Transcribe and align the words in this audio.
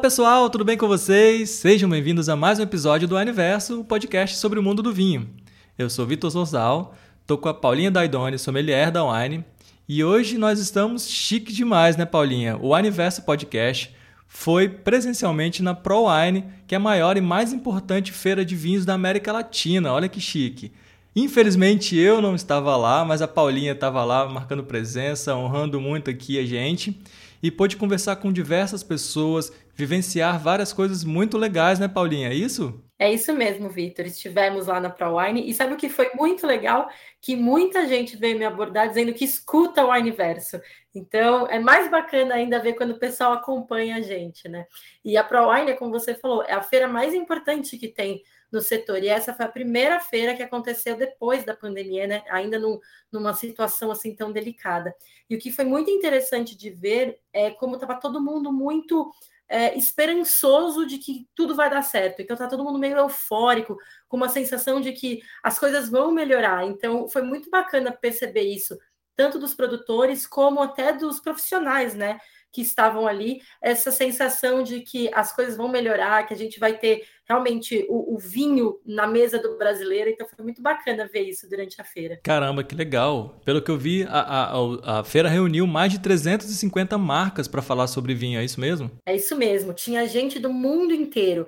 pessoal, 0.00 0.48
tudo 0.48 0.64
bem 0.64 0.78
com 0.78 0.88
vocês? 0.88 1.50
Sejam 1.50 1.86
bem-vindos 1.86 2.30
a 2.30 2.34
mais 2.34 2.58
um 2.58 2.62
episódio 2.62 3.06
do 3.06 3.18
Aniverso, 3.18 3.80
o 3.80 3.84
podcast 3.84 4.34
sobre 4.38 4.58
o 4.58 4.62
mundo 4.62 4.82
do 4.82 4.94
vinho. 4.94 5.28
Eu 5.76 5.90
sou 5.90 6.06
Vitor 6.06 6.30
Sorsal, 6.30 6.94
tô 7.26 7.36
com 7.36 7.50
a 7.50 7.54
Paulinha 7.54 7.90
Daidoni, 7.90 8.38
sommelier 8.38 8.90
da 8.90 9.04
Wine, 9.04 9.44
e 9.86 10.02
hoje 10.02 10.38
nós 10.38 10.58
estamos 10.58 11.06
chique 11.06 11.52
demais, 11.52 11.98
né, 11.98 12.06
Paulinha? 12.06 12.56
O 12.62 12.74
Aniverso 12.74 13.20
Podcast 13.24 13.94
foi 14.26 14.70
presencialmente 14.70 15.62
na 15.62 15.74
ProWine, 15.74 16.46
que 16.66 16.74
é 16.74 16.78
a 16.78 16.80
maior 16.80 17.18
e 17.18 17.20
mais 17.20 17.52
importante 17.52 18.10
feira 18.10 18.42
de 18.42 18.56
vinhos 18.56 18.86
da 18.86 18.94
América 18.94 19.30
Latina. 19.30 19.92
Olha 19.92 20.08
que 20.08 20.18
chique. 20.18 20.72
Infelizmente 21.14 21.94
eu 21.94 22.22
não 22.22 22.34
estava 22.34 22.74
lá, 22.74 23.04
mas 23.04 23.20
a 23.20 23.28
Paulinha 23.28 23.72
estava 23.72 24.02
lá 24.02 24.26
marcando 24.26 24.64
presença, 24.64 25.36
honrando 25.36 25.78
muito 25.78 26.08
aqui 26.08 26.38
a 26.38 26.46
gente 26.46 26.98
e 27.42 27.50
pôde 27.50 27.76
conversar 27.76 28.16
com 28.16 28.32
diversas 28.32 28.82
pessoas, 28.82 29.52
vivenciar 29.74 30.38
várias 30.38 30.72
coisas 30.72 31.04
muito 31.04 31.38
legais, 31.38 31.78
né, 31.78 31.88
Paulinha? 31.88 32.28
É 32.28 32.34
isso? 32.34 32.82
É 32.98 33.10
isso 33.10 33.32
mesmo, 33.32 33.70
Vitor. 33.70 34.04
Estivemos 34.04 34.66
lá 34.66 34.78
na 34.78 34.90
ProWine 34.90 35.48
e 35.48 35.54
sabe 35.54 35.72
o 35.72 35.76
que 35.78 35.88
foi 35.88 36.10
muito 36.14 36.46
legal? 36.46 36.86
Que 37.18 37.34
muita 37.34 37.88
gente 37.88 38.14
veio 38.14 38.38
me 38.38 38.44
abordar 38.44 38.88
dizendo 38.88 39.14
que 39.14 39.24
escuta 39.24 39.82
o 39.82 39.90
Wineverso. 39.90 40.60
Então, 40.94 41.46
é 41.46 41.58
mais 41.58 41.90
bacana 41.90 42.34
ainda 42.34 42.58
ver 42.58 42.74
quando 42.74 42.90
o 42.90 42.98
pessoal 42.98 43.32
acompanha 43.32 43.96
a 43.96 44.00
gente, 44.02 44.46
né? 44.50 44.66
E 45.02 45.16
a 45.16 45.24
ProWine, 45.24 45.78
como 45.78 45.90
você 45.90 46.14
falou, 46.14 46.42
é 46.42 46.52
a 46.52 46.60
feira 46.60 46.86
mais 46.86 47.14
importante 47.14 47.78
que 47.78 47.88
tem 47.88 48.22
no 48.50 48.60
setor. 48.60 49.02
E 49.02 49.08
essa 49.08 49.32
foi 49.34 49.46
a 49.46 49.50
primeira 49.50 50.00
feira 50.00 50.34
que 50.34 50.42
aconteceu 50.42 50.96
depois 50.96 51.44
da 51.44 51.54
pandemia, 51.54 52.06
né? 52.06 52.24
Ainda 52.30 52.58
num, 52.58 52.78
numa 53.10 53.34
situação 53.34 53.90
assim 53.90 54.14
tão 54.14 54.32
delicada. 54.32 54.94
E 55.28 55.36
o 55.36 55.38
que 55.38 55.50
foi 55.50 55.64
muito 55.64 55.90
interessante 55.90 56.56
de 56.56 56.70
ver 56.70 57.20
é 57.32 57.50
como 57.50 57.74
estava 57.74 58.00
todo 58.00 58.20
mundo 58.20 58.52
muito 58.52 59.10
é, 59.50 59.76
esperançoso 59.76 60.86
de 60.86 60.96
que 60.98 61.28
tudo 61.34 61.56
vai 61.56 61.68
dar 61.68 61.82
certo. 61.82 62.22
Então 62.22 62.36
tá 62.36 62.46
todo 62.46 62.62
mundo 62.62 62.78
meio 62.78 62.96
eufórico, 62.96 63.76
com 64.08 64.16
uma 64.16 64.28
sensação 64.28 64.80
de 64.80 64.92
que 64.92 65.20
as 65.42 65.58
coisas 65.58 65.88
vão 65.88 66.12
melhorar. 66.12 66.64
Então 66.66 67.08
foi 67.08 67.22
muito 67.22 67.50
bacana 67.50 67.90
perceber 67.90 68.42
isso, 68.42 68.78
tanto 69.20 69.38
dos 69.38 69.52
produtores 69.52 70.26
como 70.26 70.62
até 70.62 70.94
dos 70.94 71.20
profissionais, 71.20 71.94
né? 71.94 72.18
que 72.52 72.62
estavam 72.62 73.06
ali, 73.06 73.40
essa 73.62 73.92
sensação 73.92 74.64
de 74.64 74.80
que 74.80 75.08
as 75.14 75.32
coisas 75.32 75.56
vão 75.56 75.68
melhorar, 75.68 76.26
que 76.26 76.34
a 76.34 76.36
gente 76.36 76.58
vai 76.58 76.76
ter 76.76 77.04
realmente 77.28 77.86
o, 77.88 78.16
o, 78.16 78.18
vinho 78.18 78.80
na 78.84 79.06
mesa 79.06 79.38
do 79.38 79.56
brasileiro. 79.56 80.10
Então 80.10 80.26
foi 80.26 80.44
muito 80.44 80.60
bacana 80.60 81.06
ver 81.06 81.28
isso 81.28 81.48
durante 81.48 81.80
a 81.80 81.84
feira. 81.84 82.18
Caramba, 82.24 82.64
que 82.64 82.74
legal! 82.74 83.40
Pelo 83.44 83.62
que 83.62 83.70
eu 83.70 83.78
vi, 83.78 84.02
a, 84.08 84.50
a, 84.50 85.00
a 85.00 85.04
feira 85.04 85.28
reuniu 85.28 85.64
mais 85.64 85.92
de 85.92 86.00
350 86.00 86.98
marcas 86.98 87.46
para 87.46 87.62
falar 87.62 87.86
sobre 87.86 88.14
vinho, 88.14 88.40
é 88.40 88.44
isso 88.44 88.60
mesmo? 88.60 88.90
É 89.06 89.14
isso 89.14 89.36
mesmo. 89.36 89.72
Tinha 89.72 90.04
gente 90.08 90.40
do 90.40 90.52
mundo 90.52 90.92
inteiro 90.92 91.46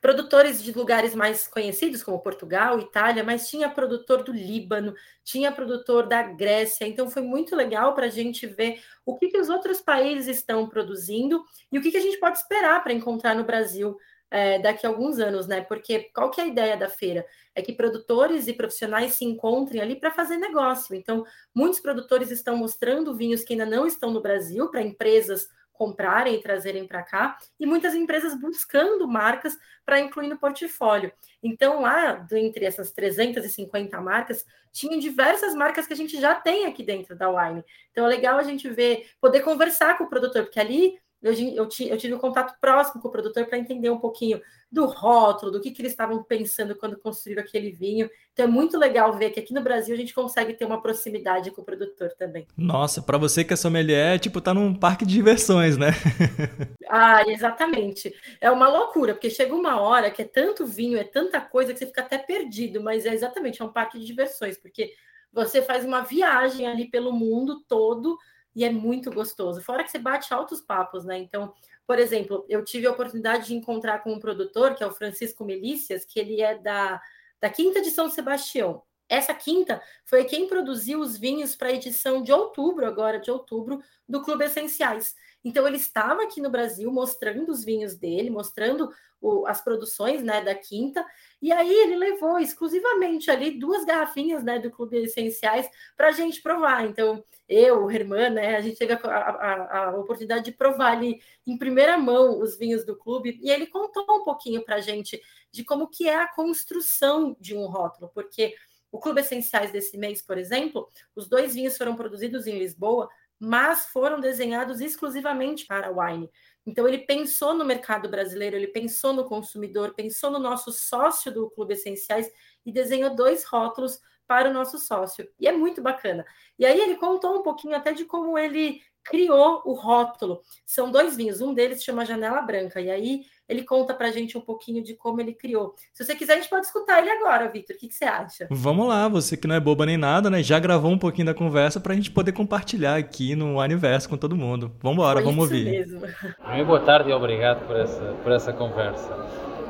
produtores 0.00 0.62
de 0.62 0.72
lugares 0.72 1.14
mais 1.14 1.46
conhecidos, 1.46 2.02
como 2.02 2.20
Portugal, 2.20 2.78
Itália, 2.78 3.24
mas 3.24 3.48
tinha 3.48 3.68
produtor 3.68 4.22
do 4.22 4.32
Líbano, 4.32 4.94
tinha 5.24 5.52
produtor 5.52 6.06
da 6.06 6.22
Grécia. 6.22 6.86
Então, 6.86 7.10
foi 7.10 7.22
muito 7.22 7.54
legal 7.54 7.94
para 7.94 8.06
a 8.06 8.10
gente 8.10 8.46
ver 8.46 8.82
o 9.04 9.16
que, 9.16 9.28
que 9.28 9.38
os 9.38 9.48
outros 9.48 9.80
países 9.80 10.36
estão 10.36 10.68
produzindo 10.68 11.44
e 11.70 11.78
o 11.78 11.82
que, 11.82 11.90
que 11.90 11.96
a 11.96 12.02
gente 12.02 12.18
pode 12.18 12.38
esperar 12.38 12.82
para 12.82 12.92
encontrar 12.92 13.34
no 13.34 13.44
Brasil 13.44 13.96
é, 14.32 14.58
daqui 14.58 14.86
a 14.86 14.88
alguns 14.88 15.18
anos, 15.18 15.46
né? 15.46 15.60
Porque 15.60 16.10
qual 16.14 16.30
que 16.30 16.40
é 16.40 16.44
a 16.44 16.46
ideia 16.46 16.74
da 16.74 16.88
feira? 16.88 17.26
É 17.54 17.60
que 17.60 17.74
produtores 17.74 18.48
e 18.48 18.54
profissionais 18.54 19.12
se 19.12 19.26
encontrem 19.26 19.82
ali 19.82 19.94
para 19.94 20.10
fazer 20.10 20.38
negócio. 20.38 20.94
Então, 20.94 21.22
muitos 21.54 21.80
produtores 21.80 22.30
estão 22.30 22.56
mostrando 22.56 23.14
vinhos 23.14 23.44
que 23.44 23.52
ainda 23.52 23.66
não 23.66 23.86
estão 23.86 24.10
no 24.10 24.22
Brasil 24.22 24.70
para 24.70 24.80
empresas 24.80 25.48
comprarem 25.82 26.36
e 26.36 26.40
trazerem 26.40 26.86
para 26.86 27.02
cá, 27.02 27.36
e 27.58 27.66
muitas 27.66 27.92
empresas 27.92 28.38
buscando 28.38 29.08
marcas 29.08 29.58
para 29.84 29.98
incluir 29.98 30.28
no 30.28 30.38
portfólio. 30.38 31.12
Então, 31.42 31.82
lá, 31.82 32.24
entre 32.30 32.64
essas 32.64 32.92
350 32.92 34.00
marcas, 34.00 34.46
tinham 34.70 34.96
diversas 35.00 35.56
marcas 35.56 35.84
que 35.84 35.92
a 35.92 35.96
gente 35.96 36.20
já 36.20 36.36
tem 36.36 36.66
aqui 36.66 36.84
dentro 36.84 37.16
da 37.16 37.28
Wine. 37.28 37.64
Então, 37.90 38.04
é 38.04 38.08
legal 38.08 38.38
a 38.38 38.44
gente 38.44 38.70
ver, 38.70 39.10
poder 39.20 39.40
conversar 39.40 39.98
com 39.98 40.04
o 40.04 40.08
produtor, 40.08 40.44
porque 40.44 40.60
ali 40.60 41.00
eu, 41.22 41.32
eu, 41.32 41.68
eu 41.88 41.96
tive 41.96 42.14
um 42.14 42.18
contato 42.18 42.58
próximo 42.60 43.00
com 43.00 43.08
o 43.08 43.10
produtor 43.10 43.46
para 43.46 43.58
entender 43.58 43.88
um 43.90 43.98
pouquinho 43.98 44.40
do 44.70 44.86
rótulo, 44.86 45.52
do 45.52 45.60
que, 45.60 45.70
que 45.70 45.82
eles 45.82 45.92
estavam 45.92 46.22
pensando 46.24 46.74
quando 46.74 46.98
construíram 46.98 47.42
aquele 47.42 47.70
vinho. 47.70 48.10
Então 48.32 48.46
é 48.46 48.48
muito 48.48 48.78
legal 48.78 49.12
ver 49.12 49.30
que 49.30 49.38
aqui 49.38 49.54
no 49.54 49.62
Brasil 49.62 49.94
a 49.94 49.98
gente 49.98 50.14
consegue 50.14 50.54
ter 50.54 50.64
uma 50.64 50.80
proximidade 50.82 51.50
com 51.50 51.60
o 51.60 51.64
produtor 51.64 52.10
também. 52.18 52.46
Nossa, 52.56 53.00
para 53.02 53.18
você 53.18 53.44
que 53.44 53.52
é 53.52 53.56
sommelier, 53.56 54.16
é 54.16 54.18
tipo, 54.18 54.40
tá 54.40 54.52
num 54.52 54.74
parque 54.74 55.04
de 55.04 55.12
diversões, 55.12 55.76
né? 55.76 55.90
ah, 56.90 57.22
exatamente. 57.28 58.12
É 58.40 58.50
uma 58.50 58.68
loucura, 58.68 59.14
porque 59.14 59.30
chega 59.30 59.54
uma 59.54 59.80
hora 59.80 60.10
que 60.10 60.22
é 60.22 60.24
tanto 60.24 60.66
vinho, 60.66 60.98
é 60.98 61.04
tanta 61.04 61.40
coisa 61.40 61.72
que 61.72 61.78
você 61.78 61.86
fica 61.86 62.00
até 62.00 62.18
perdido, 62.18 62.82
mas 62.82 63.06
é 63.06 63.14
exatamente, 63.14 63.62
é 63.62 63.64
um 63.64 63.72
parque 63.72 63.98
de 63.98 64.06
diversões, 64.06 64.56
porque 64.58 64.92
você 65.32 65.62
faz 65.62 65.84
uma 65.84 66.00
viagem 66.00 66.66
ali 66.66 66.90
pelo 66.90 67.12
mundo 67.12 67.62
todo 67.68 68.18
e 68.54 68.64
é 68.64 68.70
muito 68.70 69.10
gostoso. 69.10 69.62
Fora 69.62 69.84
que 69.84 69.90
você 69.90 69.98
bate 69.98 70.32
altos 70.32 70.60
papos, 70.60 71.04
né? 71.04 71.18
Então, 71.18 71.52
por 71.86 71.98
exemplo, 71.98 72.44
eu 72.48 72.64
tive 72.64 72.86
a 72.86 72.90
oportunidade 72.90 73.46
de 73.46 73.54
encontrar 73.54 74.00
com 74.02 74.12
um 74.12 74.20
produtor, 74.20 74.74
que 74.74 74.82
é 74.82 74.86
o 74.86 74.94
Francisco 74.94 75.44
Melícias, 75.44 76.04
que 76.04 76.20
ele 76.20 76.40
é 76.40 76.56
da, 76.58 77.00
da 77.40 77.50
Quinta 77.50 77.80
de 77.80 77.90
São 77.90 78.08
Sebastião. 78.08 78.82
Essa 79.08 79.34
quinta 79.34 79.82
foi 80.06 80.24
quem 80.24 80.48
produziu 80.48 80.98
os 81.00 81.18
vinhos 81.18 81.54
para 81.54 81.68
a 81.68 81.72
edição 81.72 82.22
de 82.22 82.32
outubro, 82.32 82.86
agora 82.86 83.20
de 83.20 83.30
outubro, 83.30 83.82
do 84.08 84.22
Clube 84.22 84.44
Essenciais. 84.44 85.14
Então 85.44 85.66
ele 85.66 85.76
estava 85.76 86.22
aqui 86.22 86.40
no 86.40 86.50
Brasil 86.50 86.90
mostrando 86.92 87.50
os 87.50 87.64
vinhos 87.64 87.96
dele, 87.96 88.30
mostrando 88.30 88.90
o, 89.20 89.46
as 89.46 89.62
produções 89.62 90.22
né, 90.22 90.42
da 90.42 90.54
quinta, 90.54 91.06
e 91.40 91.52
aí 91.52 91.72
ele 91.72 91.96
levou 91.96 92.38
exclusivamente 92.38 93.30
ali 93.30 93.52
duas 93.52 93.84
garrafinhas 93.84 94.42
né, 94.42 94.58
do 94.58 94.70
Clube 94.70 94.96
Essenciais 94.98 95.68
para 95.96 96.08
a 96.08 96.12
gente 96.12 96.42
provar. 96.42 96.84
Então, 96.84 97.24
eu, 97.48 97.84
o 97.84 97.90
Herman, 97.90 98.30
né, 98.30 98.56
a 98.56 98.60
gente 98.60 98.78
teve 98.78 98.92
a, 98.92 98.96
a, 98.96 99.78
a, 99.78 99.96
oportunidade 99.96 100.44
de 100.44 100.52
provar 100.52 100.92
ali 100.92 101.20
em 101.46 101.56
primeira 101.56 101.96
mão 101.96 102.40
os 102.40 102.56
vinhos 102.56 102.84
do 102.84 102.96
clube, 102.96 103.38
e 103.42 103.50
ele 103.50 103.66
contou 103.66 104.04
um 104.08 104.24
pouquinho 104.24 104.64
para 104.64 104.76
a 104.76 104.80
gente 104.80 105.20
de 105.50 105.64
como 105.64 105.88
que 105.88 106.08
é 106.08 106.16
a 106.16 106.28
construção 106.28 107.36
de 107.38 107.54
um 107.54 107.66
rótulo, 107.66 108.10
porque 108.12 108.54
o 108.90 108.98
Clube 108.98 109.20
Essenciais 109.20 109.72
desse 109.72 109.96
mês, 109.96 110.20
por 110.20 110.36
exemplo, 110.36 110.88
os 111.16 111.26
dois 111.26 111.54
vinhos 111.54 111.78
foram 111.78 111.96
produzidos 111.96 112.46
em 112.46 112.58
Lisboa, 112.58 113.08
mas 113.44 113.86
foram 113.86 114.20
desenhados 114.20 114.80
exclusivamente 114.80 115.66
para 115.66 115.90
wine. 115.90 116.30
Então, 116.64 116.86
ele 116.86 116.98
pensou 116.98 117.52
no 117.52 117.64
mercado 117.64 118.08
brasileiro, 118.08 118.54
ele 118.54 118.68
pensou 118.68 119.12
no 119.12 119.24
consumidor, 119.24 119.94
pensou 119.96 120.30
no 120.30 120.38
nosso 120.38 120.70
sócio 120.70 121.34
do 121.34 121.50
Clube 121.50 121.74
Essenciais 121.74 122.30
e 122.64 122.70
desenhou 122.70 123.16
dois 123.16 123.42
rótulos 123.42 123.98
para 124.28 124.48
o 124.48 124.52
nosso 124.52 124.78
sócio. 124.78 125.28
E 125.40 125.48
é 125.48 125.52
muito 125.52 125.82
bacana. 125.82 126.24
E 126.56 126.64
aí, 126.64 126.80
ele 126.80 126.94
contou 126.94 127.40
um 127.40 127.42
pouquinho 127.42 127.74
até 127.74 127.92
de 127.92 128.04
como 128.04 128.38
ele 128.38 128.80
criou 129.04 129.62
o 129.64 129.74
rótulo. 129.74 130.40
São 130.64 130.90
dois 130.90 131.16
vinhos, 131.16 131.40
um 131.40 131.54
deles 131.54 131.78
se 131.78 131.84
chama 131.84 132.04
Janela 132.04 132.40
Branca. 132.42 132.80
E 132.80 132.90
aí, 132.90 133.22
ele 133.48 133.64
conta 133.64 133.92
para 133.92 134.08
a 134.08 134.10
gente 134.10 134.36
um 134.38 134.40
pouquinho 134.40 134.82
de 134.82 134.94
como 134.94 135.20
ele 135.20 135.34
criou. 135.34 135.74
Se 135.92 136.04
você 136.04 136.14
quiser, 136.14 136.34
a 136.34 136.36
gente 136.36 136.48
pode 136.48 136.66
escutar 136.66 137.00
ele 137.00 137.10
agora, 137.10 137.48
Vitor. 137.48 137.76
O 137.76 137.78
que, 137.78 137.88
que, 137.88 137.94
você 137.94 138.04
acha? 138.04 138.46
Vamos 138.50 138.88
lá, 138.88 139.08
você 139.08 139.36
que 139.36 139.46
não 139.46 139.54
é 139.54 139.60
boba 139.60 139.84
nem 139.84 139.96
nada, 139.96 140.30
né? 140.30 140.42
Já 140.42 140.58
gravou 140.58 140.90
um 140.90 140.98
pouquinho 140.98 141.26
da 141.26 141.34
conversa 141.34 141.80
para 141.80 141.92
a 141.92 141.96
gente 141.96 142.10
poder 142.10 142.32
compartilhar 142.32 142.96
aqui 142.96 143.34
no 143.34 143.60
Aniverso 143.60 144.08
com 144.08 144.16
todo 144.16 144.36
mundo. 144.36 144.74
Vamos 144.80 144.96
embora, 144.98 145.20
vamos 145.20 145.44
ouvir. 145.44 145.64
Mesmo. 145.64 146.00
Muito 146.00 146.66
boa 146.66 146.80
tarde 146.80 147.10
e 147.10 147.12
obrigado 147.12 147.66
por 147.66 147.76
essa, 147.76 148.16
por 148.22 148.32
essa 148.32 148.52
conversa. 148.52 149.12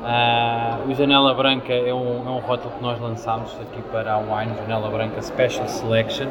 Uh, 0.03 0.91
o 0.91 0.95
Janela 0.95 1.33
Branca 1.33 1.71
é 1.73 1.93
um, 1.93 2.27
é 2.27 2.31
um 2.31 2.39
rótulo 2.39 2.75
que 2.75 2.81
nós 2.81 2.99
lançámos 2.99 3.53
aqui 3.61 3.81
para 3.83 4.13
a 4.13 4.17
Wine 4.17 4.53
Janela 4.57 4.89
Branca 4.89 5.21
Special 5.21 5.67
Selection, 5.67 6.27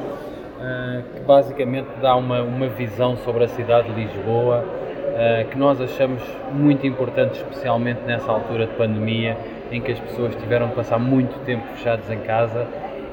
que 1.14 1.20
basicamente 1.20 1.88
dá 2.00 2.14
uma, 2.16 2.42
uma 2.42 2.68
visão 2.68 3.16
sobre 3.18 3.44
a 3.44 3.48
cidade 3.48 3.92
de 3.92 4.04
Lisboa, 4.04 4.64
uh, 4.64 5.48
que 5.48 5.58
nós 5.58 5.80
achamos 5.80 6.22
muito 6.52 6.86
importante, 6.86 7.34
especialmente 7.34 8.00
nessa 8.06 8.30
altura 8.30 8.66
de 8.66 8.72
pandemia, 8.74 9.36
em 9.70 9.80
que 9.80 9.92
as 9.92 9.98
pessoas 9.98 10.34
tiveram 10.36 10.68
de 10.68 10.74
passar 10.74 10.98
muito 10.98 11.38
tempo 11.44 11.66
fechadas 11.74 12.10
em 12.10 12.18
casa 12.18 12.66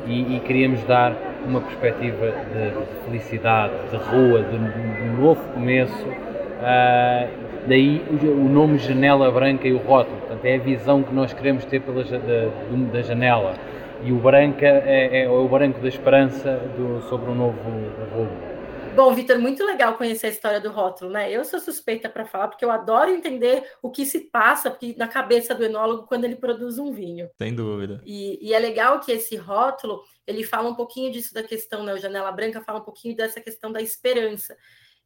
e, 0.05 0.35
e 0.35 0.39
queríamos 0.41 0.83
dar 0.83 1.13
uma 1.45 1.61
perspectiva 1.61 2.27
de, 2.27 2.71
de 2.71 3.05
felicidade, 3.05 3.73
de 3.89 3.97
rua, 3.97 4.43
de, 4.43 4.57
de, 4.57 5.21
novo 5.21 5.41
começo. 5.53 6.05
Uh, 6.07 7.29
daí 7.67 8.03
o, 8.09 8.45
o, 8.45 8.49
nome 8.49 8.77
Janela 8.77 9.31
Branca 9.31 9.67
e 9.67 9.73
o 9.73 9.77
rótulo. 9.77 10.17
Portanto, 10.17 10.45
é 10.45 10.55
a 10.55 10.59
visão 10.59 11.03
que 11.03 11.13
nós 11.13 11.31
queremos 11.33 11.63
ter 11.65 11.81
pela, 11.81 12.03
da, 12.03 12.49
da 12.91 13.01
janela. 13.01 13.53
E 14.01 14.11
o 14.11 14.17
branca 14.17 14.65
é, 14.65 15.23
é, 15.23 15.29
o 15.29 15.47
branco 15.47 15.79
da 15.81 15.87
esperança 15.87 16.57
do, 16.77 17.01
sobre 17.09 17.29
um 17.29 17.35
novo 17.35 17.59
rumo. 17.61 18.59
Bom, 18.95 19.13
Vitor, 19.13 19.39
muito 19.39 19.63
legal 19.63 19.95
conhecer 19.95 20.27
a 20.27 20.29
história 20.29 20.59
do 20.59 20.71
rótulo, 20.71 21.11
né? 21.11 21.31
Eu 21.31 21.45
sou 21.45 21.59
suspeita 21.59 22.09
para 22.09 22.25
falar, 22.25 22.47
porque 22.47 22.65
eu 22.65 22.71
adoro 22.71 23.09
entender 23.09 23.63
o 23.81 23.89
que 23.89 24.05
se 24.05 24.19
passa 24.19 24.69
porque, 24.69 24.95
na 24.97 25.07
cabeça 25.07 25.53
do 25.53 25.63
enólogo 25.63 26.07
quando 26.07 26.25
ele 26.25 26.35
produz 26.35 26.77
um 26.79 26.91
vinho. 26.91 27.29
Sem 27.37 27.53
dúvida. 27.53 28.01
E, 28.05 28.39
e, 28.41 28.53
é 28.53 28.59
legal 28.59 28.99
que 28.99 29.11
esse 29.11 29.35
rótulo 29.35 30.01
ele 30.25 30.43
fala 30.43 30.69
um 30.69 30.75
pouquinho 30.75 31.11
disso 31.11 31.33
da 31.33 31.43
questão, 31.43 31.83
né? 31.83 31.93
O 31.93 31.97
Janela 31.97 32.31
Branca 32.31 32.61
fala 32.61 32.79
um 32.79 32.83
pouquinho 32.83 33.15
dessa 33.15 33.39
questão 33.39 33.71
da 33.71 33.81
esperança. 33.81 34.57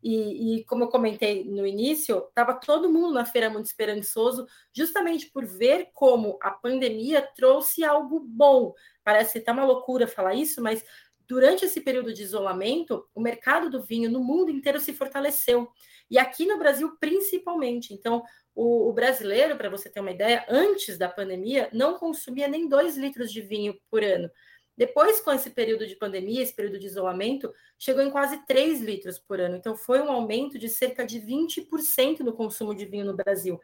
E, 0.04 0.58
e, 0.58 0.66
como 0.66 0.84
eu 0.84 0.90
comentei 0.90 1.46
no 1.46 1.66
início, 1.66 2.26
estava 2.28 2.54
todo 2.54 2.92
mundo 2.92 3.14
na 3.14 3.26
feira 3.26 3.50
muito 3.50 3.68
esperançoso, 3.68 4.46
justamente 4.74 5.32
por 5.32 5.46
ver 5.46 5.92
como 5.94 6.38
a 6.42 6.52
pandemia 6.52 7.22
trouxe 7.22 7.86
algo 7.86 8.20
bom. 8.20 8.74
Parece 9.04 9.38
até 9.38 9.52
uma 9.52 9.66
loucura 9.66 10.06
falar 10.06 10.36
isso, 10.36 10.62
mas 10.62 10.84
durante 11.26 11.64
esse 11.64 11.80
período 11.80 12.14
de 12.14 12.22
isolamento, 12.22 13.08
o 13.16 13.22
mercado 13.22 13.70
do 13.70 13.82
vinho 13.82 14.12
no 14.12 14.22
mundo 14.22 14.52
inteiro 14.52 14.80
se 14.80 14.94
fortaleceu. 14.94 15.70
E 16.12 16.18
aqui 16.18 16.46
no 16.46 16.60
Brasil, 16.60 16.96
principalmente. 17.00 17.94
Então, 17.94 18.24
o, 18.54 18.90
o 18.90 18.94
brasileiro, 18.94 19.58
para 19.58 19.70
você 19.70 19.90
ter 19.90 20.00
uma 20.00 20.12
ideia, 20.12 20.46
antes 20.50 20.98
da 20.98 21.08
pandemia, 21.08 21.70
não 21.72 21.98
consumia 21.98 22.48
nem 22.48 22.68
dois 22.68 22.98
litros 22.98 23.32
de 23.32 23.42
vinho 23.42 23.76
por 23.90 24.04
ano. 24.04 24.30
Depois, 24.78 25.20
com 25.20 25.32
esse 25.32 25.50
período 25.50 25.86
de 25.86 25.96
pandemia, 25.96 26.42
esse 26.42 26.54
período 26.54 26.80
de 26.80 26.88
isolamento, 26.88 27.54
chegou 27.78 28.02
em 28.02 28.10
quase 28.10 28.46
3 28.46 28.82
litros 28.82 29.20
por 29.20 29.40
ano. 29.40 29.56
Então, 29.56 29.76
foi 29.76 30.02
um 30.02 30.12
aumento 30.12 30.58
de 30.58 30.68
cerca 30.68 31.06
de 31.06 31.20
20% 31.20 32.20
no 32.20 32.34
consumo 32.34 32.74
de 32.74 32.86
vinho 32.86 33.06
no 33.06 33.16
Brasil. 33.16 33.60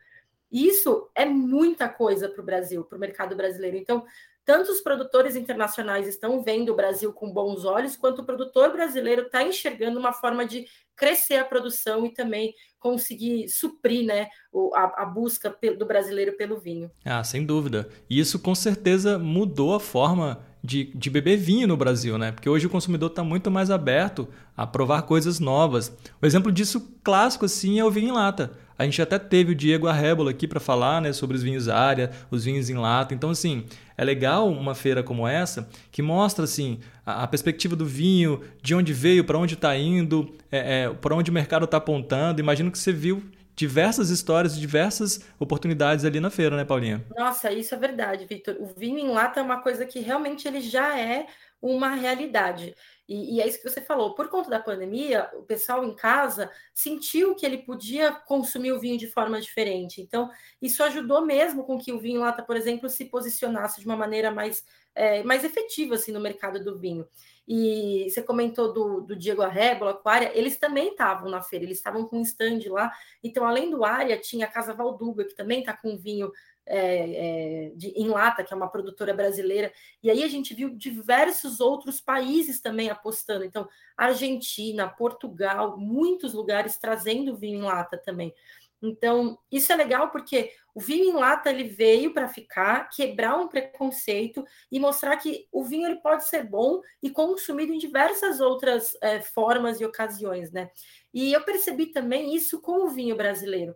Isso 0.51 1.09
é 1.15 1.25
muita 1.25 1.87
coisa 1.87 2.27
para 2.27 2.41
o 2.41 2.45
Brasil, 2.45 2.83
para 2.83 2.97
o 2.97 2.99
mercado 2.99 3.35
brasileiro. 3.35 3.77
Então, 3.77 4.05
tanto 4.49 4.71
os 4.71 4.81
produtores 4.81 5.35
internacionais 5.35 6.07
estão 6.07 6.41
vendo 6.41 6.71
o 6.71 6.75
Brasil 6.75 7.13
com 7.13 7.31
bons 7.31 7.65
olhos, 7.65 7.95
quanto 7.95 8.23
o 8.23 8.25
produtor 8.25 8.71
brasileiro 8.71 9.23
está 9.23 9.43
enxergando 9.43 9.99
uma 9.99 10.11
forma 10.11 10.43
de 10.43 10.65
crescer 10.95 11.35
a 11.35 11.45
produção 11.45 12.03
e 12.03 12.13
também 12.13 12.55
conseguir 12.79 13.47
suprir 13.47 14.05
né, 14.05 14.27
a, 14.73 15.03
a, 15.03 15.05
busca 15.05 15.55
do 15.77 15.85
brasileiro 15.85 16.35
pelo 16.35 16.59
vinho. 16.59 16.89
Ah, 17.05 17.23
sem 17.23 17.45
dúvida. 17.45 17.89
E 18.09 18.19
isso 18.19 18.39
com 18.39 18.55
certeza 18.55 19.19
mudou 19.19 19.75
a 19.75 19.79
forma 19.79 20.43
de, 20.63 20.91
de 20.93 21.09
beber 21.09 21.37
vinho 21.37 21.67
no 21.67 21.77
Brasil, 21.77 22.17
né? 22.17 22.31
Porque 22.31 22.49
hoje 22.49 22.67
o 22.67 22.69
consumidor 22.69 23.09
está 23.09 23.23
muito 23.23 23.49
mais 23.49 23.71
aberto 23.71 24.27
a 24.55 24.67
provar 24.67 25.03
coisas 25.03 25.39
novas. 25.39 25.95
O 26.21 26.25
exemplo 26.25 26.51
disso 26.51 26.93
clássico 27.03 27.45
assim 27.45 27.79
é 27.79 27.85
o 27.85 27.91
vinho 27.91 28.09
em 28.09 28.11
lata. 28.11 28.51
A 28.77 28.85
gente 28.85 29.01
até 29.01 29.19
teve 29.19 29.51
o 29.51 29.55
Diego 29.55 29.87
Arrebola 29.87 30.31
aqui 30.31 30.47
para 30.47 30.59
falar 30.59 31.01
né, 31.01 31.11
sobre 31.11 31.35
os 31.35 31.43
vinhos 31.43 31.67
área, 31.67 32.11
os 32.31 32.45
vinhos 32.45 32.69
em 32.69 32.75
lata. 32.75 33.13
Então, 33.13 33.29
assim, 33.29 33.65
é 33.97 34.05
legal 34.05 34.49
uma 34.49 34.73
feira 34.73 35.03
como 35.03 35.27
essa 35.27 35.67
que 35.91 36.01
mostra 36.01 36.45
assim 36.45 36.79
a, 37.05 37.23
a 37.23 37.27
perspectiva 37.27 37.75
do 37.75 37.85
vinho, 37.85 38.39
de 38.61 38.73
onde 38.73 38.93
veio, 38.93 39.25
para 39.25 39.37
onde 39.37 39.55
está 39.55 39.77
indo, 39.77 40.33
é, 40.49 40.83
é, 40.83 40.89
para 40.89 41.13
onde 41.13 41.29
o 41.29 41.33
mercado 41.33 41.65
está 41.65 41.75
apontando. 41.75 42.39
Imagino 42.39 42.71
que 42.71 42.79
você 42.79 42.93
viu 42.93 43.21
diversas 43.59 44.09
histórias, 44.09 44.57
diversas 44.57 45.19
oportunidades 45.37 46.05
ali 46.05 46.21
na 46.21 46.29
feira, 46.29 46.55
né, 46.55 46.63
Paulinha? 46.63 47.05
Nossa, 47.17 47.51
isso 47.51 47.75
é 47.75 47.77
verdade, 47.77 48.25
Victor. 48.25 48.55
O 48.57 48.67
vinho 48.67 48.97
em 48.97 49.09
lata 49.09 49.41
é 49.41 49.43
uma 49.43 49.61
coisa 49.61 49.85
que 49.85 49.99
realmente 49.99 50.47
ele 50.47 50.61
já 50.61 50.97
é 50.97 51.27
uma 51.61 51.89
realidade. 51.89 52.73
E, 53.09 53.37
e, 53.37 53.41
é 53.41 53.47
isso 53.47 53.59
que 53.59 53.67
você 53.67 53.81
falou. 53.81 54.13
Por 54.13 54.29
conta 54.29 54.51
da 54.51 54.59
pandemia, 54.59 55.27
o 55.33 55.41
pessoal 55.41 55.83
em 55.83 55.95
casa 55.95 56.51
sentiu 56.75 57.33
que 57.33 57.43
ele 57.43 57.57
podia 57.57 58.11
consumir 58.11 58.71
o 58.71 58.79
vinho 58.79 58.99
de 58.99 59.07
forma 59.07 59.41
diferente. 59.41 59.99
Então, 59.99 60.29
isso 60.61 60.83
ajudou 60.83 61.25
mesmo 61.25 61.63
com 61.63 61.79
que 61.79 61.91
o 61.91 61.99
vinho 61.99 62.21
lata, 62.21 62.43
por 62.43 62.55
exemplo, 62.55 62.87
se 62.87 63.05
posicionasse 63.05 63.79
de 63.81 63.87
uma 63.87 63.97
maneira 63.97 64.29
mais, 64.29 64.63
é, 64.93 65.23
mais 65.23 65.43
efetiva 65.43 65.95
assim, 65.95 66.11
no 66.11 66.19
mercado 66.19 66.63
do 66.63 66.77
vinho. 66.77 67.07
E 67.47 68.07
você 68.07 68.21
comentou 68.21 68.71
do, 68.71 69.01
do 69.01 69.15
Diego 69.15 69.41
Arrébola, 69.41 69.95
com 69.95 70.07
eles 70.35 70.57
também 70.57 70.89
estavam 70.89 71.31
na 71.31 71.41
feira, 71.41 71.65
eles 71.65 71.79
estavam 71.79 72.05
com 72.05 72.19
um 72.19 72.21
stand 72.21 72.59
lá. 72.67 72.91
Então, 73.23 73.43
além 73.43 73.71
do 73.71 73.83
área, 73.83 74.19
tinha 74.19 74.45
a 74.45 74.51
Casa 74.51 74.71
Valduga, 74.71 75.25
que 75.25 75.33
também 75.33 75.61
está 75.61 75.75
com 75.75 75.97
vinho 75.97 76.31
é, 76.69 77.67
é, 77.67 77.71
de, 77.75 77.89
em 77.89 78.07
lata, 78.07 78.43
que 78.43 78.53
é 78.53 78.55
uma 78.55 78.69
produtora 78.69 79.13
brasileira. 79.13 79.73
E 80.03 80.09
aí 80.09 80.23
a 80.23 80.27
gente 80.27 80.53
viu 80.53 80.69
diversos 80.69 81.59
outros 81.59 81.99
países 81.99 82.61
também 82.61 82.89
apostando. 82.89 83.43
Então, 83.43 83.67
Argentina, 83.97 84.87
Portugal, 84.87 85.77
muitos 85.77 86.33
lugares 86.33 86.77
trazendo 86.77 87.35
vinho 87.35 87.59
em 87.59 87.63
lata 87.63 87.97
também. 87.97 88.33
Então, 88.81 89.37
isso 89.51 89.73
é 89.73 89.75
legal 89.75 90.09
porque 90.09 90.53
o 90.73 90.79
vinho 90.79 91.09
em 91.09 91.13
lata 91.13 91.49
ele 91.49 91.65
veio 91.65 92.13
para 92.13 92.29
ficar, 92.29 92.87
quebrar 92.89 93.35
um 93.35 93.47
preconceito 93.47 94.45
e 94.71 94.79
mostrar 94.79 95.17
que 95.17 95.47
o 95.51 95.63
vinho 95.63 95.87
ele 95.87 95.99
pode 95.99 96.27
ser 96.27 96.43
bom 96.43 96.81
e 97.03 97.09
consumido 97.09 97.73
em 97.73 97.77
diversas 97.77 98.39
outras 98.39 98.95
é, 99.01 99.19
formas 99.19 99.81
e 99.81 99.85
ocasiões, 99.85 100.51
né? 100.51 100.69
E 101.13 101.33
eu 101.33 101.43
percebi 101.43 101.87
também 101.87 102.33
isso 102.33 102.61
com 102.61 102.85
o 102.85 102.89
vinho 102.89 103.17
brasileiro. 103.17 103.75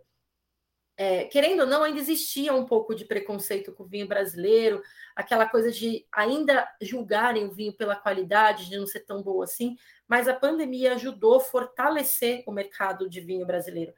É, 0.96 1.24
querendo 1.24 1.60
ou 1.60 1.66
não, 1.66 1.82
ainda 1.82 1.98
existia 1.98 2.54
um 2.54 2.64
pouco 2.64 2.94
de 2.94 3.04
preconceito 3.04 3.72
com 3.72 3.82
o 3.82 3.88
vinho 3.88 4.06
brasileiro, 4.06 4.80
aquela 5.16 5.48
coisa 5.48 5.70
de 5.72 6.06
ainda 6.12 6.68
julgarem 6.80 7.46
o 7.46 7.52
vinho 7.52 7.72
pela 7.72 7.96
qualidade, 7.96 8.68
de 8.68 8.78
não 8.78 8.86
ser 8.86 9.00
tão 9.00 9.22
boa 9.22 9.44
assim, 9.44 9.76
mas 10.06 10.28
a 10.28 10.34
pandemia 10.34 10.94
ajudou 10.94 11.36
a 11.36 11.40
fortalecer 11.40 12.44
o 12.46 12.52
mercado 12.52 13.08
de 13.08 13.20
vinho 13.20 13.44
brasileiro 13.44 13.92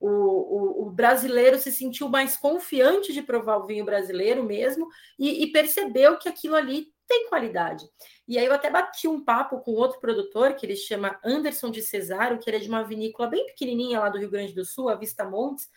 o, 0.00 0.08
o, 0.08 0.86
o, 0.86 0.90
brasileiro 0.90 1.58
se 1.58 1.70
sentiu 1.70 2.08
mais 2.08 2.34
confiante 2.34 3.12
de 3.12 3.20
provar 3.20 3.58
o 3.58 3.66
vinho 3.66 3.84
brasileiro 3.84 4.42
mesmo 4.42 4.88
e, 5.18 5.44
e, 5.44 5.52
percebeu 5.52 6.16
que 6.16 6.26
aquilo 6.26 6.56
ali 6.56 6.86
tem 7.06 7.28
qualidade. 7.28 7.84
E 8.26 8.38
aí 8.38 8.46
eu 8.46 8.52
até 8.54 8.70
bati 8.70 9.06
um 9.06 9.22
papo 9.22 9.60
com 9.60 9.72
outro 9.72 10.00
produtor, 10.00 10.54
que 10.54 10.64
ele 10.64 10.76
chama 10.76 11.20
Anderson 11.22 11.70
de 11.70 11.82
Cesário, 11.82 12.38
que 12.38 12.48
ele 12.48 12.56
é 12.56 12.60
de 12.60 12.68
uma 12.68 12.82
vinícola 12.82 13.28
bem 13.28 13.44
pequenininha 13.46 14.00
lá 14.00 14.08
do 14.08 14.18
Rio 14.18 14.30
Grande 14.30 14.54
do 14.54 14.64
Sul, 14.64 14.88
a 14.88 14.94
Vista 14.94 15.24
Montes, 15.24 15.68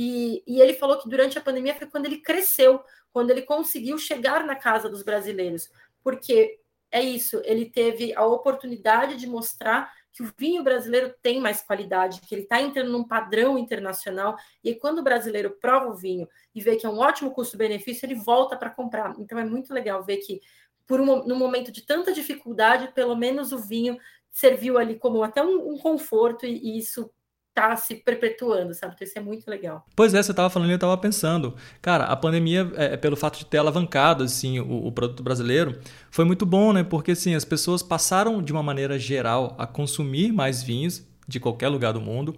e, 0.00 0.44
e 0.46 0.60
ele 0.60 0.74
falou 0.74 0.96
que 0.96 1.08
durante 1.08 1.36
a 1.36 1.40
pandemia 1.40 1.74
foi 1.74 1.88
quando 1.88 2.06
ele 2.06 2.18
cresceu, 2.18 2.80
quando 3.12 3.30
ele 3.32 3.42
conseguiu 3.42 3.98
chegar 3.98 4.44
na 4.44 4.54
casa 4.54 4.88
dos 4.88 5.02
brasileiros, 5.02 5.68
porque 6.04 6.60
é 6.88 7.02
isso, 7.02 7.42
ele 7.44 7.68
teve 7.68 8.14
a 8.14 8.24
oportunidade 8.24 9.16
de 9.16 9.26
mostrar 9.26 9.92
que 10.12 10.22
o 10.22 10.32
vinho 10.38 10.62
brasileiro 10.62 11.12
tem 11.20 11.40
mais 11.40 11.62
qualidade, 11.62 12.20
que 12.20 12.32
ele 12.32 12.42
está 12.42 12.62
entrando 12.62 12.92
num 12.92 13.02
padrão 13.02 13.58
internacional, 13.58 14.36
e 14.62 14.72
quando 14.72 15.00
o 15.00 15.02
brasileiro 15.02 15.58
prova 15.60 15.88
o 15.88 15.96
vinho 15.96 16.28
e 16.54 16.60
vê 16.60 16.76
que 16.76 16.86
é 16.86 16.88
um 16.88 16.98
ótimo 16.98 17.32
custo-benefício, 17.32 18.06
ele 18.06 18.14
volta 18.14 18.56
para 18.56 18.70
comprar. 18.70 19.16
Então 19.18 19.36
é 19.36 19.44
muito 19.44 19.74
legal 19.74 20.04
ver 20.04 20.18
que, 20.18 20.40
por 20.86 21.00
um, 21.00 21.24
num 21.24 21.36
momento 21.36 21.72
de 21.72 21.82
tanta 21.82 22.12
dificuldade, 22.12 22.92
pelo 22.94 23.16
menos 23.16 23.50
o 23.50 23.58
vinho 23.58 23.98
serviu 24.30 24.78
ali 24.78 24.96
como 24.96 25.24
até 25.24 25.42
um, 25.42 25.72
um 25.72 25.78
conforto, 25.78 26.46
e, 26.46 26.56
e 26.56 26.78
isso 26.78 27.10
tá 27.58 27.76
se 27.76 27.96
perpetuando, 27.96 28.72
sabe? 28.72 28.94
Então 28.94 29.06
isso 29.06 29.18
é 29.18 29.20
muito 29.20 29.48
legal. 29.50 29.84
Pois 29.96 30.14
é, 30.14 30.22
você 30.22 30.30
estava 30.30 30.48
falando 30.48 30.68
e 30.68 30.72
eu 30.72 30.76
estava 30.76 30.96
pensando. 30.96 31.54
Cara, 31.82 32.04
a 32.04 32.16
pandemia, 32.16 32.70
é, 32.76 32.94
é, 32.94 32.96
pelo 32.96 33.16
fato 33.16 33.38
de 33.38 33.46
ter 33.46 33.58
alavancado 33.58 34.22
assim, 34.22 34.60
o, 34.60 34.86
o, 34.86 34.92
produto 34.92 35.22
brasileiro, 35.22 35.78
foi 36.10 36.24
muito 36.24 36.46
bom, 36.46 36.72
né? 36.72 36.84
Porque 36.84 37.12
assim, 37.12 37.34
as 37.34 37.44
pessoas 37.44 37.82
passaram 37.82 38.40
de 38.40 38.52
uma 38.52 38.62
maneira 38.62 38.98
geral 38.98 39.56
a 39.58 39.66
consumir 39.66 40.32
mais 40.32 40.62
vinhos 40.62 41.04
de 41.26 41.40
qualquer 41.40 41.68
lugar 41.68 41.92
do 41.92 42.00
mundo. 42.00 42.36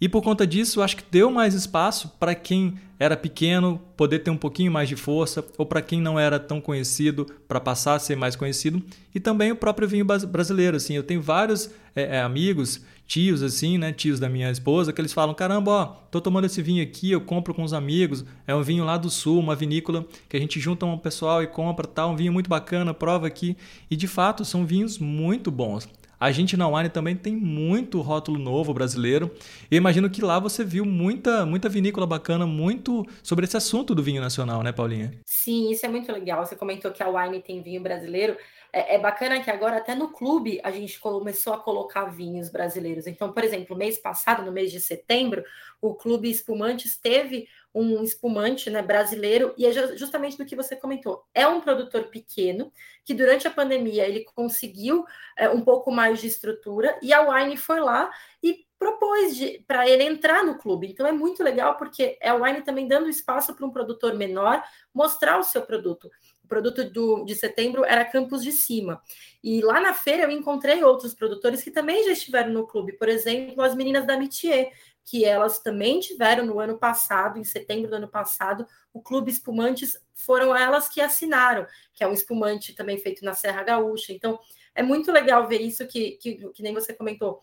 E 0.00 0.08
por 0.08 0.20
conta 0.20 0.44
disso, 0.44 0.82
acho 0.82 0.96
que 0.96 1.04
deu 1.08 1.30
mais 1.30 1.54
espaço 1.54 2.08
para 2.18 2.34
quem 2.34 2.74
era 2.98 3.16
pequeno 3.16 3.80
poder 3.96 4.18
ter 4.18 4.30
um 4.30 4.36
pouquinho 4.36 4.70
mais 4.70 4.88
de 4.88 4.96
força, 4.96 5.44
ou 5.56 5.64
para 5.64 5.80
quem 5.80 6.00
não 6.00 6.18
era 6.18 6.38
tão 6.40 6.60
conhecido, 6.60 7.24
para 7.46 7.60
passar 7.60 7.94
a 7.94 7.98
ser 7.98 8.16
mais 8.16 8.34
conhecido. 8.34 8.82
E 9.14 9.20
também 9.20 9.52
o 9.52 9.56
próprio 9.56 9.88
vinho 9.88 10.04
brasileiro. 10.04 10.76
Assim, 10.76 10.94
eu 10.94 11.02
tenho 11.04 11.22
vários 11.22 11.70
é, 11.94 12.16
é, 12.16 12.20
amigos, 12.20 12.80
tios, 13.12 13.42
assim, 13.42 13.76
né? 13.76 13.92
Tios 13.92 14.18
da 14.18 14.26
minha 14.26 14.50
esposa, 14.50 14.90
que 14.90 14.98
eles 14.98 15.12
falam: 15.12 15.34
caramba, 15.34 15.70
ó, 15.70 15.86
tô 16.10 16.18
tomando 16.18 16.46
esse 16.46 16.62
vinho 16.62 16.82
aqui, 16.82 17.10
eu 17.10 17.20
compro 17.20 17.52
com 17.52 17.62
os 17.62 17.74
amigos. 17.74 18.24
É 18.46 18.54
um 18.54 18.62
vinho 18.62 18.84
lá 18.86 18.96
do 18.96 19.10
sul, 19.10 19.38
uma 19.38 19.54
vinícola 19.54 20.06
que 20.30 20.36
a 20.36 20.40
gente 20.40 20.58
junta 20.58 20.86
um 20.86 20.96
pessoal 20.96 21.42
e 21.42 21.46
compra, 21.46 21.86
tá? 21.86 22.06
Um 22.06 22.16
vinho 22.16 22.32
muito 22.32 22.48
bacana, 22.48 22.94
prova 22.94 23.26
aqui. 23.26 23.54
E 23.90 23.96
de 23.96 24.08
fato, 24.08 24.46
são 24.46 24.64
vinhos 24.64 24.98
muito 24.98 25.50
bons. 25.50 25.86
A 26.22 26.30
gente 26.30 26.56
na 26.56 26.68
Wine 26.68 26.88
também 26.88 27.16
tem 27.16 27.34
muito 27.34 28.00
rótulo 28.00 28.38
novo 28.38 28.72
brasileiro. 28.72 29.28
Eu 29.68 29.76
imagino 29.76 30.08
que 30.08 30.22
lá 30.22 30.38
você 30.38 30.62
viu 30.62 30.84
muita, 30.84 31.44
muita 31.44 31.68
vinícola 31.68 32.06
bacana, 32.06 32.46
muito 32.46 33.04
sobre 33.24 33.44
esse 33.44 33.56
assunto 33.56 33.92
do 33.92 34.04
vinho 34.04 34.22
nacional, 34.22 34.62
né, 34.62 34.70
Paulinha? 34.70 35.12
Sim, 35.26 35.72
isso 35.72 35.84
é 35.84 35.88
muito 35.88 36.12
legal. 36.12 36.46
Você 36.46 36.54
comentou 36.54 36.92
que 36.92 37.02
a 37.02 37.08
Wine 37.08 37.42
tem 37.42 37.60
vinho 37.60 37.82
brasileiro. 37.82 38.36
É, 38.72 38.94
é 38.94 38.98
bacana 39.00 39.40
que 39.40 39.50
agora 39.50 39.78
até 39.78 39.96
no 39.96 40.12
clube 40.12 40.60
a 40.62 40.70
gente 40.70 41.00
começou 41.00 41.54
a 41.54 41.58
colocar 41.58 42.04
vinhos 42.04 42.48
brasileiros. 42.48 43.08
Então, 43.08 43.32
por 43.32 43.42
exemplo, 43.42 43.76
mês 43.76 43.98
passado, 43.98 44.46
no 44.46 44.52
mês 44.52 44.70
de 44.70 44.80
setembro, 44.80 45.42
o 45.80 45.92
Clube 45.92 46.30
Espumantes 46.30 46.96
teve 46.96 47.48
um 47.74 48.02
espumante 48.02 48.68
né, 48.70 48.82
brasileiro, 48.82 49.54
e 49.56 49.66
é 49.66 49.96
justamente 49.96 50.36
do 50.36 50.44
que 50.44 50.56
você 50.56 50.76
comentou. 50.76 51.24
É 51.34 51.46
um 51.46 51.60
produtor 51.60 52.04
pequeno, 52.04 52.70
que 53.04 53.14
durante 53.14 53.48
a 53.48 53.50
pandemia 53.50 54.06
ele 54.06 54.24
conseguiu 54.34 55.04
é, 55.36 55.48
um 55.48 55.62
pouco 55.62 55.90
mais 55.90 56.20
de 56.20 56.26
estrutura, 56.26 56.98
e 57.02 57.12
a 57.12 57.22
Wine 57.22 57.56
foi 57.56 57.80
lá 57.80 58.10
e 58.42 58.66
propôs 58.78 59.38
para 59.66 59.88
ele 59.88 60.02
entrar 60.02 60.44
no 60.44 60.58
clube. 60.58 60.88
Então 60.88 61.06
é 61.06 61.12
muito 61.12 61.42
legal, 61.42 61.76
porque 61.76 62.18
é 62.20 62.30
a 62.30 62.34
Wine 62.34 62.62
também 62.62 62.88
dando 62.88 63.08
espaço 63.08 63.54
para 63.54 63.64
um 63.64 63.70
produtor 63.70 64.14
menor 64.14 64.62
mostrar 64.92 65.38
o 65.38 65.44
seu 65.44 65.62
produto. 65.62 66.10
produto 66.48 66.84
do, 66.90 67.24
de 67.24 67.34
setembro 67.36 67.84
era 67.84 68.04
Campos 68.04 68.42
de 68.42 68.50
Cima. 68.50 69.00
E 69.42 69.60
lá 69.62 69.80
na 69.80 69.94
feira 69.94 70.24
eu 70.24 70.30
encontrei 70.30 70.82
outros 70.82 71.14
produtores 71.14 71.62
que 71.62 71.70
também 71.70 72.04
já 72.04 72.10
estiveram 72.10 72.52
no 72.52 72.66
clube, 72.66 72.92
por 72.94 73.08
exemplo, 73.08 73.62
as 73.62 73.74
meninas 73.74 74.04
da 74.04 74.18
Mitier, 74.18 74.72
que 75.04 75.24
elas 75.24 75.58
também 75.58 76.00
tiveram 76.00 76.46
no 76.46 76.60
ano 76.60 76.78
passado, 76.78 77.38
em 77.38 77.44
setembro 77.44 77.90
do 77.90 77.96
ano 77.96 78.08
passado, 78.08 78.66
o 78.92 79.02
Clube 79.02 79.30
Espumantes 79.30 79.96
foram 80.14 80.54
elas 80.54 80.88
que 80.88 81.00
assinaram, 81.00 81.66
que 81.92 82.04
é 82.04 82.08
um 82.08 82.12
espumante 82.12 82.74
também 82.74 82.98
feito 82.98 83.24
na 83.24 83.34
Serra 83.34 83.62
Gaúcha. 83.62 84.12
Então, 84.12 84.38
é 84.74 84.82
muito 84.82 85.10
legal 85.10 85.46
ver 85.48 85.60
isso 85.60 85.86
que, 85.86 86.12
que, 86.12 86.48
que 86.52 86.62
nem 86.62 86.72
você 86.72 86.92
comentou 86.92 87.42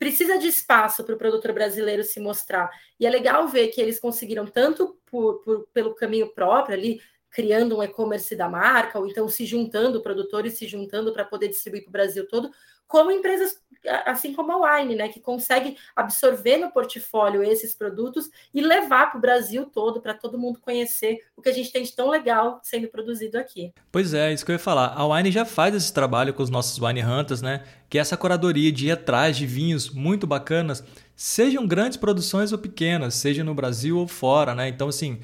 precisa 0.00 0.38
de 0.38 0.48
espaço 0.48 1.04
para 1.04 1.14
o 1.14 1.18
produtor 1.18 1.52
brasileiro 1.52 2.02
se 2.02 2.18
mostrar. 2.18 2.70
E 2.98 3.06
é 3.06 3.10
legal 3.10 3.46
ver 3.46 3.68
que 3.68 3.82
eles 3.82 4.00
conseguiram, 4.00 4.46
tanto 4.46 4.98
por, 5.04 5.40
por, 5.42 5.68
pelo 5.74 5.94
caminho 5.94 6.32
próprio 6.32 6.74
ali, 6.74 7.02
criando 7.28 7.76
um 7.76 7.82
e-commerce 7.82 8.34
da 8.34 8.48
marca, 8.48 8.98
ou 8.98 9.06
então 9.06 9.28
se 9.28 9.44
juntando, 9.44 10.02
produtores 10.02 10.54
se 10.54 10.66
juntando 10.66 11.12
para 11.12 11.26
poder 11.26 11.48
distribuir 11.48 11.82
para 11.82 11.90
o 11.90 11.92
Brasil 11.92 12.26
todo, 12.26 12.50
como 12.90 13.10
empresas 13.10 13.56
assim 14.04 14.34
como 14.34 14.52
a 14.52 14.78
Wine, 14.78 14.94
né, 14.94 15.08
que 15.08 15.20
consegue 15.20 15.76
absorver 15.96 16.58
no 16.58 16.70
portfólio 16.70 17.42
esses 17.42 17.74
produtos 17.74 18.28
e 18.52 18.60
levar 18.60 19.06
para 19.06 19.18
o 19.18 19.20
Brasil 19.20 19.64
todo, 19.64 20.00
para 20.00 20.12
todo 20.12 20.38
mundo 20.38 20.60
conhecer 20.60 21.20
o 21.36 21.40
que 21.40 21.48
a 21.48 21.52
gente 21.52 21.72
tem 21.72 21.82
de 21.82 21.94
tão 21.94 22.10
legal 22.10 22.60
sendo 22.62 22.88
produzido 22.88 23.38
aqui. 23.38 23.72
Pois 23.90 24.12
é, 24.12 24.32
isso 24.32 24.44
que 24.44 24.50
eu 24.50 24.56
ia 24.56 24.58
falar. 24.58 24.92
A 24.94 25.06
Wine 25.06 25.30
já 25.30 25.44
faz 25.44 25.74
esse 25.74 25.92
trabalho 25.92 26.34
com 26.34 26.42
os 26.42 26.50
nossos 26.50 26.78
Wine 26.78 27.02
Hunters, 27.02 27.40
né, 27.40 27.64
que 27.88 27.96
é 27.96 28.00
essa 28.00 28.16
curadoria 28.16 28.70
de 28.70 28.88
ir 28.88 28.92
atrás 28.92 29.36
de 29.36 29.46
vinhos 29.46 29.88
muito 29.88 30.26
bacanas, 30.26 30.84
sejam 31.16 31.66
grandes 31.66 31.96
produções 31.96 32.52
ou 32.52 32.58
pequenas, 32.58 33.14
seja 33.14 33.42
no 33.42 33.54
Brasil 33.54 33.98
ou 33.98 34.06
fora, 34.06 34.54
né? 34.54 34.68
Então, 34.68 34.88
assim, 34.88 35.20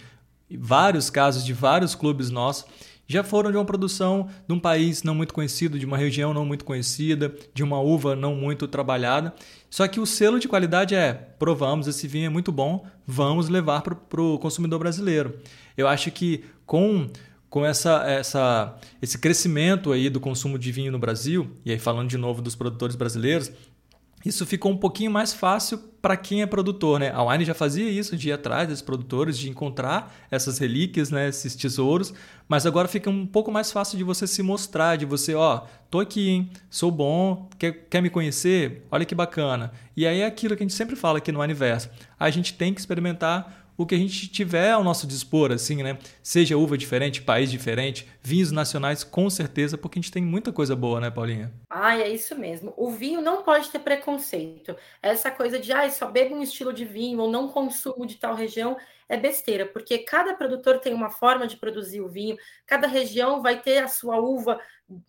vários 0.50 1.08
casos 1.08 1.44
de 1.44 1.52
vários 1.52 1.94
clubes 1.94 2.30
nossos 2.30 2.66
já 3.06 3.22
foram 3.22 3.50
de 3.50 3.56
uma 3.56 3.64
produção 3.64 4.28
de 4.46 4.52
um 4.54 4.58
país 4.58 5.02
não 5.02 5.14
muito 5.14 5.32
conhecido, 5.32 5.78
de 5.78 5.86
uma 5.86 5.96
região 5.96 6.34
não 6.34 6.44
muito 6.44 6.64
conhecida, 6.64 7.34
de 7.54 7.62
uma 7.62 7.80
uva 7.80 8.16
não 8.16 8.34
muito 8.34 8.66
trabalhada. 8.66 9.34
Só 9.70 9.86
que 9.86 10.00
o 10.00 10.06
selo 10.06 10.38
de 10.38 10.48
qualidade 10.48 10.94
é: 10.94 11.12
provamos, 11.12 11.86
esse 11.86 12.08
vinho 12.08 12.26
é 12.26 12.30
muito 12.30 12.50
bom, 12.50 12.86
vamos 13.06 13.48
levar 13.48 13.82
para 13.82 14.20
o 14.20 14.38
consumidor 14.38 14.78
brasileiro. 14.78 15.38
Eu 15.76 15.86
acho 15.88 16.10
que 16.10 16.44
com 16.64 17.08
com 17.48 17.64
essa, 17.64 18.04
essa, 18.06 18.76
esse 19.00 19.16
crescimento 19.16 19.92
aí 19.92 20.10
do 20.10 20.20
consumo 20.20 20.58
de 20.58 20.70
vinho 20.72 20.92
no 20.92 20.98
Brasil, 20.98 21.50
e 21.64 21.70
aí 21.70 21.78
falando 21.78 22.08
de 22.08 22.18
novo 22.18 22.42
dos 22.42 22.54
produtores 22.54 22.96
brasileiros, 22.96 23.50
isso 24.26 24.44
ficou 24.44 24.72
um 24.72 24.76
pouquinho 24.76 25.10
mais 25.10 25.32
fácil 25.32 25.78
para 26.02 26.16
quem 26.16 26.42
é 26.42 26.46
produtor, 26.46 26.98
né? 26.98 27.12
A 27.14 27.22
Wine 27.22 27.44
já 27.44 27.54
fazia 27.54 27.88
isso 27.88 28.16
de 28.16 28.28
ir 28.28 28.32
atrás 28.32 28.68
dos 28.68 28.82
produtores, 28.82 29.38
de 29.38 29.48
encontrar 29.48 30.14
essas 30.30 30.58
relíquias, 30.58 31.10
né? 31.10 31.28
esses 31.28 31.54
tesouros, 31.54 32.12
mas 32.48 32.66
agora 32.66 32.88
fica 32.88 33.08
um 33.08 33.26
pouco 33.26 33.52
mais 33.52 33.70
fácil 33.70 33.96
de 33.96 34.04
você 34.04 34.26
se 34.26 34.42
mostrar, 34.42 34.96
de 34.96 35.04
você, 35.04 35.34
ó, 35.34 35.62
tô 35.90 36.00
aqui, 36.00 36.28
hein? 36.28 36.50
sou 36.68 36.90
bom, 36.90 37.48
quer, 37.58 37.86
quer 37.88 38.00
me 38.00 38.10
conhecer? 38.10 38.84
Olha 38.90 39.04
que 39.04 39.14
bacana. 39.14 39.72
E 39.96 40.06
aí 40.06 40.20
é 40.20 40.26
aquilo 40.26 40.56
que 40.56 40.62
a 40.62 40.66
gente 40.66 40.74
sempre 40.74 40.96
fala 40.96 41.18
aqui 41.18 41.30
no 41.30 41.40
Aniverso. 41.40 41.88
A 42.18 42.28
gente 42.30 42.54
tem 42.54 42.74
que 42.74 42.80
experimentar 42.80 43.65
o 43.76 43.86
que 43.86 43.94
a 43.94 43.98
gente 43.98 44.28
tiver 44.28 44.70
ao 44.70 44.82
nosso 44.82 45.06
dispor, 45.06 45.52
assim, 45.52 45.82
né? 45.82 45.98
Seja 46.22 46.56
uva 46.56 46.78
diferente, 46.78 47.22
país 47.22 47.50
diferente, 47.50 48.08
vinhos 48.22 48.50
nacionais, 48.50 49.04
com 49.04 49.28
certeza, 49.28 49.76
porque 49.76 49.98
a 49.98 50.02
gente 50.02 50.12
tem 50.12 50.22
muita 50.22 50.52
coisa 50.52 50.74
boa, 50.74 51.00
né, 51.00 51.10
Paulinha? 51.10 51.52
Ah, 51.68 51.98
é 51.98 52.08
isso 52.08 52.36
mesmo. 52.38 52.72
O 52.76 52.90
vinho 52.90 53.20
não 53.20 53.42
pode 53.42 53.68
ter 53.68 53.78
preconceito. 53.78 54.74
Essa 55.02 55.30
coisa 55.30 55.58
de, 55.58 55.72
ah, 55.72 55.88
só 55.90 56.10
bebo 56.10 56.34
um 56.34 56.42
estilo 56.42 56.72
de 56.72 56.84
vinho 56.84 57.20
ou 57.20 57.30
não 57.30 57.48
consumo 57.48 58.06
de 58.06 58.16
tal 58.16 58.34
região 58.34 58.76
é 59.08 59.16
besteira, 59.16 59.66
porque 59.66 59.98
cada 59.98 60.34
produtor 60.34 60.78
tem 60.78 60.92
uma 60.92 61.10
forma 61.10 61.46
de 61.46 61.56
produzir 61.56 62.00
o 62.00 62.08
vinho, 62.08 62.36
cada 62.66 62.86
região 62.86 63.40
vai 63.40 63.60
ter 63.60 63.78
a 63.78 63.88
sua 63.88 64.18
uva 64.18 64.60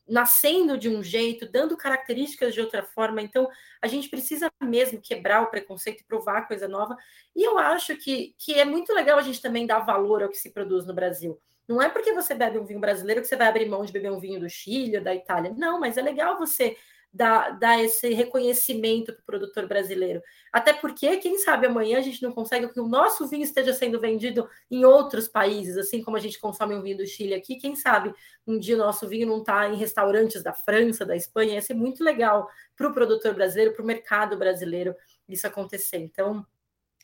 nascendo 0.07 0.77
de 0.77 0.89
um 0.89 1.03
jeito, 1.03 1.49
dando 1.49 1.77
características 1.77 2.53
de 2.53 2.61
outra 2.61 2.83
forma. 2.83 3.21
Então, 3.21 3.47
a 3.81 3.87
gente 3.87 4.09
precisa 4.09 4.51
mesmo 4.61 5.01
quebrar 5.01 5.43
o 5.43 5.47
preconceito 5.47 6.01
e 6.01 6.05
provar 6.05 6.47
coisa 6.47 6.67
nova. 6.67 6.97
E 7.35 7.43
eu 7.43 7.57
acho 7.57 7.95
que, 7.95 8.33
que 8.37 8.53
é 8.53 8.65
muito 8.65 8.93
legal 8.93 9.19
a 9.19 9.21
gente 9.21 9.41
também 9.41 9.67
dar 9.67 9.79
valor 9.79 10.23
ao 10.23 10.29
que 10.29 10.37
se 10.37 10.51
produz 10.51 10.85
no 10.85 10.93
Brasil. 10.93 11.39
Não 11.67 11.81
é 11.81 11.89
porque 11.89 12.13
você 12.13 12.33
bebe 12.33 12.57
um 12.57 12.65
vinho 12.65 12.79
brasileiro 12.79 13.21
que 13.21 13.27
você 13.27 13.35
vai 13.35 13.47
abrir 13.47 13.67
mão 13.67 13.83
de 13.83 13.91
beber 13.91 14.11
um 14.11 14.19
vinho 14.19 14.39
do 14.39 14.49
Chile 14.49 14.97
ou 14.97 15.03
da 15.03 15.13
Itália. 15.13 15.53
Não, 15.55 15.79
mas 15.79 15.97
é 15.97 16.01
legal 16.01 16.37
você 16.37 16.77
dar, 17.13 17.57
dar 17.57 17.83
esse 17.83 18.13
reconhecimento 18.13 19.13
para 19.13 19.21
o 19.21 19.25
produtor 19.25 19.67
brasileiro. 19.67 20.21
Até 20.51 20.73
porque, 20.73 21.17
quem 21.17 21.37
sabe 21.37 21.67
amanhã 21.67 21.97
a 21.97 22.01
gente 22.01 22.21
não 22.21 22.31
consegue 22.31 22.67
que 22.67 22.79
o 22.79 22.87
nosso 22.87 23.27
vinho 23.27 23.43
esteja 23.43 23.73
sendo 23.73 23.99
vendido 23.99 24.47
em 24.69 24.85
outros 24.85 25.27
países, 25.27 25.77
assim 25.77 26.03
como 26.03 26.17
a 26.17 26.19
gente 26.19 26.39
consome 26.39 26.75
um 26.75 26.81
vinho 26.81 26.97
do 26.97 27.07
Chile 27.07 27.33
aqui. 27.33 27.55
Quem 27.55 27.75
sabe 27.75 28.13
um 28.45 28.59
dia 28.59 28.75
o 28.75 28.79
nosso 28.79 29.07
vinho 29.07 29.27
não 29.27 29.39
está 29.39 29.67
em 29.69 29.75
restaurantes 29.75 30.43
da 30.43 30.53
França, 30.53 31.05
da 31.05 31.15
Espanha. 31.15 31.55
Ia 31.55 31.61
ser 31.61 31.73
muito 31.73 32.03
legal 32.03 32.49
para 32.75 32.87
o 32.87 32.93
produtor 32.93 33.33
brasileiro, 33.33 33.73
para 33.73 33.83
o 33.83 33.87
mercado 33.87 34.37
brasileiro 34.37 34.95
isso 35.27 35.45
acontecer. 35.45 35.97
Então, 35.97 36.45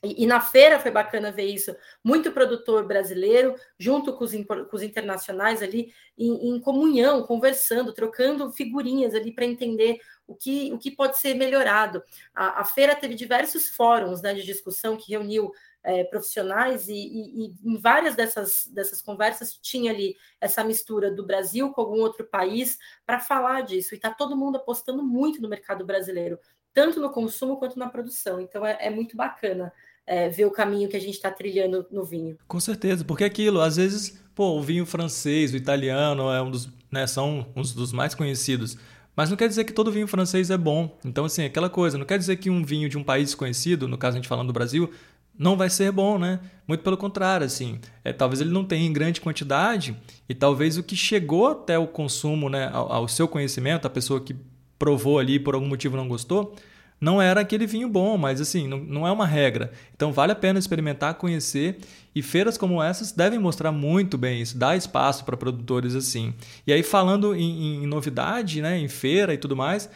e, 0.04 0.24
e, 0.24 0.28
na 0.28 0.42
feira 0.42 0.80
foi 0.80 0.92
bacana 0.92 1.32
ver 1.32 1.46
isso. 1.46 1.74
Muito 2.04 2.34
produtor 2.34 2.86
brasileiro, 2.86 3.56
junto 3.80 4.12
com 4.12 4.26
os, 4.26 4.34
com 4.34 4.76
os 4.76 4.84
internacionais 4.84 5.64
ali, 5.64 5.94
em, 6.18 6.50
em, 6.50 6.60
comunhão, 6.60 7.24
conversando, 7.24 7.94
trocando 7.94 8.52
figurinhas 8.52 9.16
ali 9.16 9.32
para 9.32 9.46
entender 9.46 10.00
o 10.28 10.36
que, 10.36 10.74
o 10.74 10.78
que 10.78 10.92
pode 10.92 11.18
ser 11.18 11.36
melhorado. 11.36 12.04
A, 12.34 12.62
a 12.62 12.66
feira 12.66 12.96
teve 12.96 13.16
diversos 13.16 13.70
fóruns 13.70 14.22
né, 14.22 14.34
de 14.34 14.44
discussão 14.44 14.98
que 14.98 15.12
reuniu 15.12 15.52
é, 15.82 16.04
profissionais, 16.04 16.90
e, 16.90 16.94
e, 16.94 17.46
e, 17.46 17.56
em 17.64 17.78
várias 17.78 18.16
dessas, 18.16 18.68
dessas 18.68 19.02
conversas 19.02 19.58
tinha 19.58 19.92
ali 19.92 20.18
essa 20.40 20.64
mistura 20.66 21.12
do 21.12 21.26
Brasil 21.26 21.72
com 21.72 21.80
algum 21.80 22.00
outro 22.00 22.26
país 22.26 22.78
para 23.06 23.22
falar 23.22 23.62
disso. 23.62 23.94
E 23.94 23.98
está 23.98 24.10
todo 24.14 24.36
mundo 24.36 24.58
apostando 24.58 25.02
muito 25.02 25.42
no 25.42 25.48
mercado 25.48 25.86
brasileiro, 25.86 26.38
tanto 26.74 27.00
no 27.00 27.10
consumo 27.10 27.58
quanto 27.58 27.80
na 27.80 27.90
produção. 27.90 28.42
Então 28.42 28.66
é, 28.66 28.78
é 28.82 28.90
muito 28.90 29.16
bacana 29.16 29.72
é, 30.06 30.30
ver 30.30 30.46
o 30.46 30.52
caminho 30.52 30.90
que 30.90 30.98
a 30.98 31.00
gente 31.00 31.16
está 31.16 31.32
trilhando 31.32 31.86
no 31.92 32.04
vinho. 32.04 32.38
Com 32.48 32.60
certeza, 32.60 33.04
porque 33.04 33.24
aquilo, 33.24 33.62
às 33.62 33.78
vezes, 33.78 34.22
pô, 34.36 34.58
o 34.58 34.62
vinho 34.62 34.86
francês, 34.86 35.54
o 35.54 35.58
italiano 35.58 36.30
é 36.30 36.42
um 36.42 36.52
dos, 36.52 36.70
né, 36.92 37.08
são 37.08 37.48
uns 37.56 37.74
dos 37.74 37.92
mais 37.92 38.14
conhecidos. 38.14 38.78
Mas 39.16 39.30
não 39.30 39.38
quer 39.38 39.48
dizer 39.48 39.64
que 39.64 39.74
todo 39.74 39.92
vinho 39.92 40.08
francês 40.08 40.50
é 40.50 40.58
bom. 40.58 40.98
Então, 41.06 41.26
assim, 41.26 41.46
aquela 41.46 41.70
coisa, 41.70 41.98
não 41.98 42.06
quer 42.06 42.18
dizer 42.18 42.36
que 42.38 42.50
um 42.50 42.64
vinho 42.64 42.90
de 42.90 42.98
um 42.98 43.04
país 43.04 43.36
conhecido, 43.36 43.88
no 43.88 43.98
caso 43.98 44.18
a 44.18 44.20
gente 44.20 44.28
falando 44.28 44.48
do 44.48 44.54
Brasil, 44.54 44.90
não 45.38 45.56
vai 45.56 45.70
ser 45.70 45.92
bom, 45.92 46.18
né? 46.18 46.40
Muito 46.68 46.84
pelo 46.84 46.98
contrário, 46.98 47.46
assim. 47.46 47.80
É, 48.04 48.12
talvez 48.12 48.42
ele 48.42 48.52
não 48.52 48.64
tenha 48.64 48.86
em 48.86 48.94
grande 48.94 49.22
quantidade 49.22 49.96
e 50.28 50.34
talvez 50.34 50.78
o 50.78 50.84
que 50.84 50.96
chegou 50.96 51.48
até 51.48 51.78
o 51.78 51.88
consumo, 51.88 52.50
né, 52.50 52.70
ao, 52.72 52.92
ao 52.92 53.08
seu 53.08 53.28
conhecimento, 53.28 53.86
a 53.86 53.90
pessoa 53.90 54.20
que 54.20 54.36
provou 54.78 55.20
ali 55.20 55.40
por 55.40 55.56
algum 55.56 55.68
motivo 55.68 55.96
não 55.96 56.08
gostou, 56.08 56.56
não 57.04 57.22
era 57.22 57.42
aquele 57.42 57.68
vinho 57.68 57.90
bom, 57.90 58.18
mas 58.18 58.40
assim, 58.40 58.66
não, 58.66 58.78
não 58.78 59.06
é 59.06 59.12
uma 59.12 59.28
regra. 59.28 59.74
Então 59.94 60.14
vale 60.14 60.32
a 60.32 60.36
pena 60.36 60.58
experimentar, 60.58 61.16
conhecer. 61.16 61.80
E 62.16 62.22
feiras 62.22 62.58
como 62.58 62.82
essas 62.82 63.12
devem 63.12 63.38
mostrar 63.38 63.72
muito 63.72 64.18
bem 64.18 64.42
isso, 64.42 64.58
dar 64.58 64.78
espaço 64.78 65.26
para 65.26 65.36
produtores 65.36 65.96
assim. 65.96 66.34
E 66.66 66.72
aí, 66.72 66.82
falando 66.82 67.36
em, 67.36 67.84
em 67.84 67.88
novidade, 67.88 68.62
né, 68.62 68.78
em 68.78 68.88
feira 68.88 69.34
e 69.34 69.38
tudo 69.38 69.56
mais, 69.56 69.90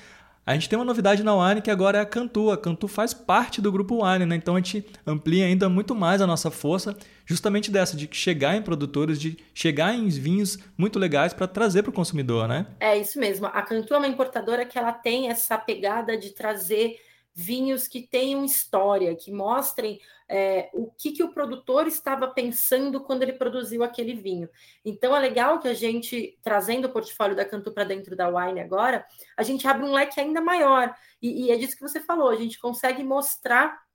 a 0.48 0.54
gente 0.54 0.70
tem 0.70 0.80
uma 0.80 0.86
novidade 0.86 1.24
na 1.24 1.36
Wine 1.36 1.62
que 1.62 1.70
agora 1.70 1.98
é 1.98 2.01
a 2.01 2.06
Cantu. 2.06 2.51
A 2.51 2.58
Cantu 2.58 2.88
faz 2.88 3.13
parte 3.13 3.62
do 3.62 3.70
grupo 3.70 4.01
Wine, 4.01 4.25
né? 4.25 4.38
Então 4.38 4.56
a 4.56 4.60
gente 4.60 4.86
amplia 5.06 5.46
ainda 5.46 5.68
muito 5.68 5.94
mais 5.94 6.22
a 6.22 6.25
nossa 6.25 6.50
força, 6.50 6.96
justamente 7.25 7.70
dessa, 7.70 7.98
de 7.98 8.08
chegar 8.13 8.56
em 8.56 8.62
produtores, 8.62 9.20
de 9.20 9.38
chegar 9.54 9.94
em 9.94 10.08
vinhos 10.08 10.58
muito 10.77 10.98
legais 10.98 11.34
para 11.34 11.48
trazer 11.48 11.84
para 11.84 11.89
o 11.89 11.94
consumidor, 11.94 12.48
né? 12.48 12.66
É 12.80 12.98
isso 12.98 13.20
mesmo. 13.20 13.48
A 13.48 13.62
Cantu 13.62 13.94
é 13.94 13.98
uma 13.98 14.08
importadora 14.08 14.66
que 14.66 14.77
ela 14.77 14.94
tem 14.94 15.27
essa 15.30 15.58
pegada 15.58 16.18
de 16.18 16.30
trazer 16.30 16.96
vinhos 17.36 17.86
que 17.86 18.01
tenham 18.01 18.46
história, 18.46 19.13
que 19.16 19.34
mostrem 19.34 20.00
é, 20.30 20.70
o 20.74 20.92
que, 20.92 21.12
que 21.12 21.24
o 21.24 21.32
produtor 21.32 21.88
estava 21.88 22.28
pensando 22.28 23.02
quando 23.02 23.24
ele 23.24 23.34
produziu 23.34 23.84
aquele 23.84 24.14
vinho. 24.14 24.50
Então 24.84 25.16
é 25.16 25.20
legal 25.20 25.60
que 25.60 25.68
a 25.68 25.74
gente, 25.74 26.38
trazendo 26.44 26.86
o 26.86 26.92
portfólio 26.92 27.36
da 27.36 27.46
Cantu 27.46 27.72
para 27.72 27.86
dentro 27.86 28.16
da 28.16 28.28
Wine 28.28 28.60
agora, 28.60 29.06
a 29.36 29.44
gente 29.44 29.68
abre 29.68 29.86
um 29.86 29.94
leque 29.94 30.20
ainda 30.20 30.42
maior. 30.42 30.94
E, 31.22 31.46
e 31.46 31.52
é 31.52 31.56
disso 31.56 31.76
que 31.76 31.82
você 31.82 32.02
falou, 32.02 32.30
a 32.30 32.36
gente 32.36 32.60
consegue 32.60 33.04
mostrar. 33.04 33.86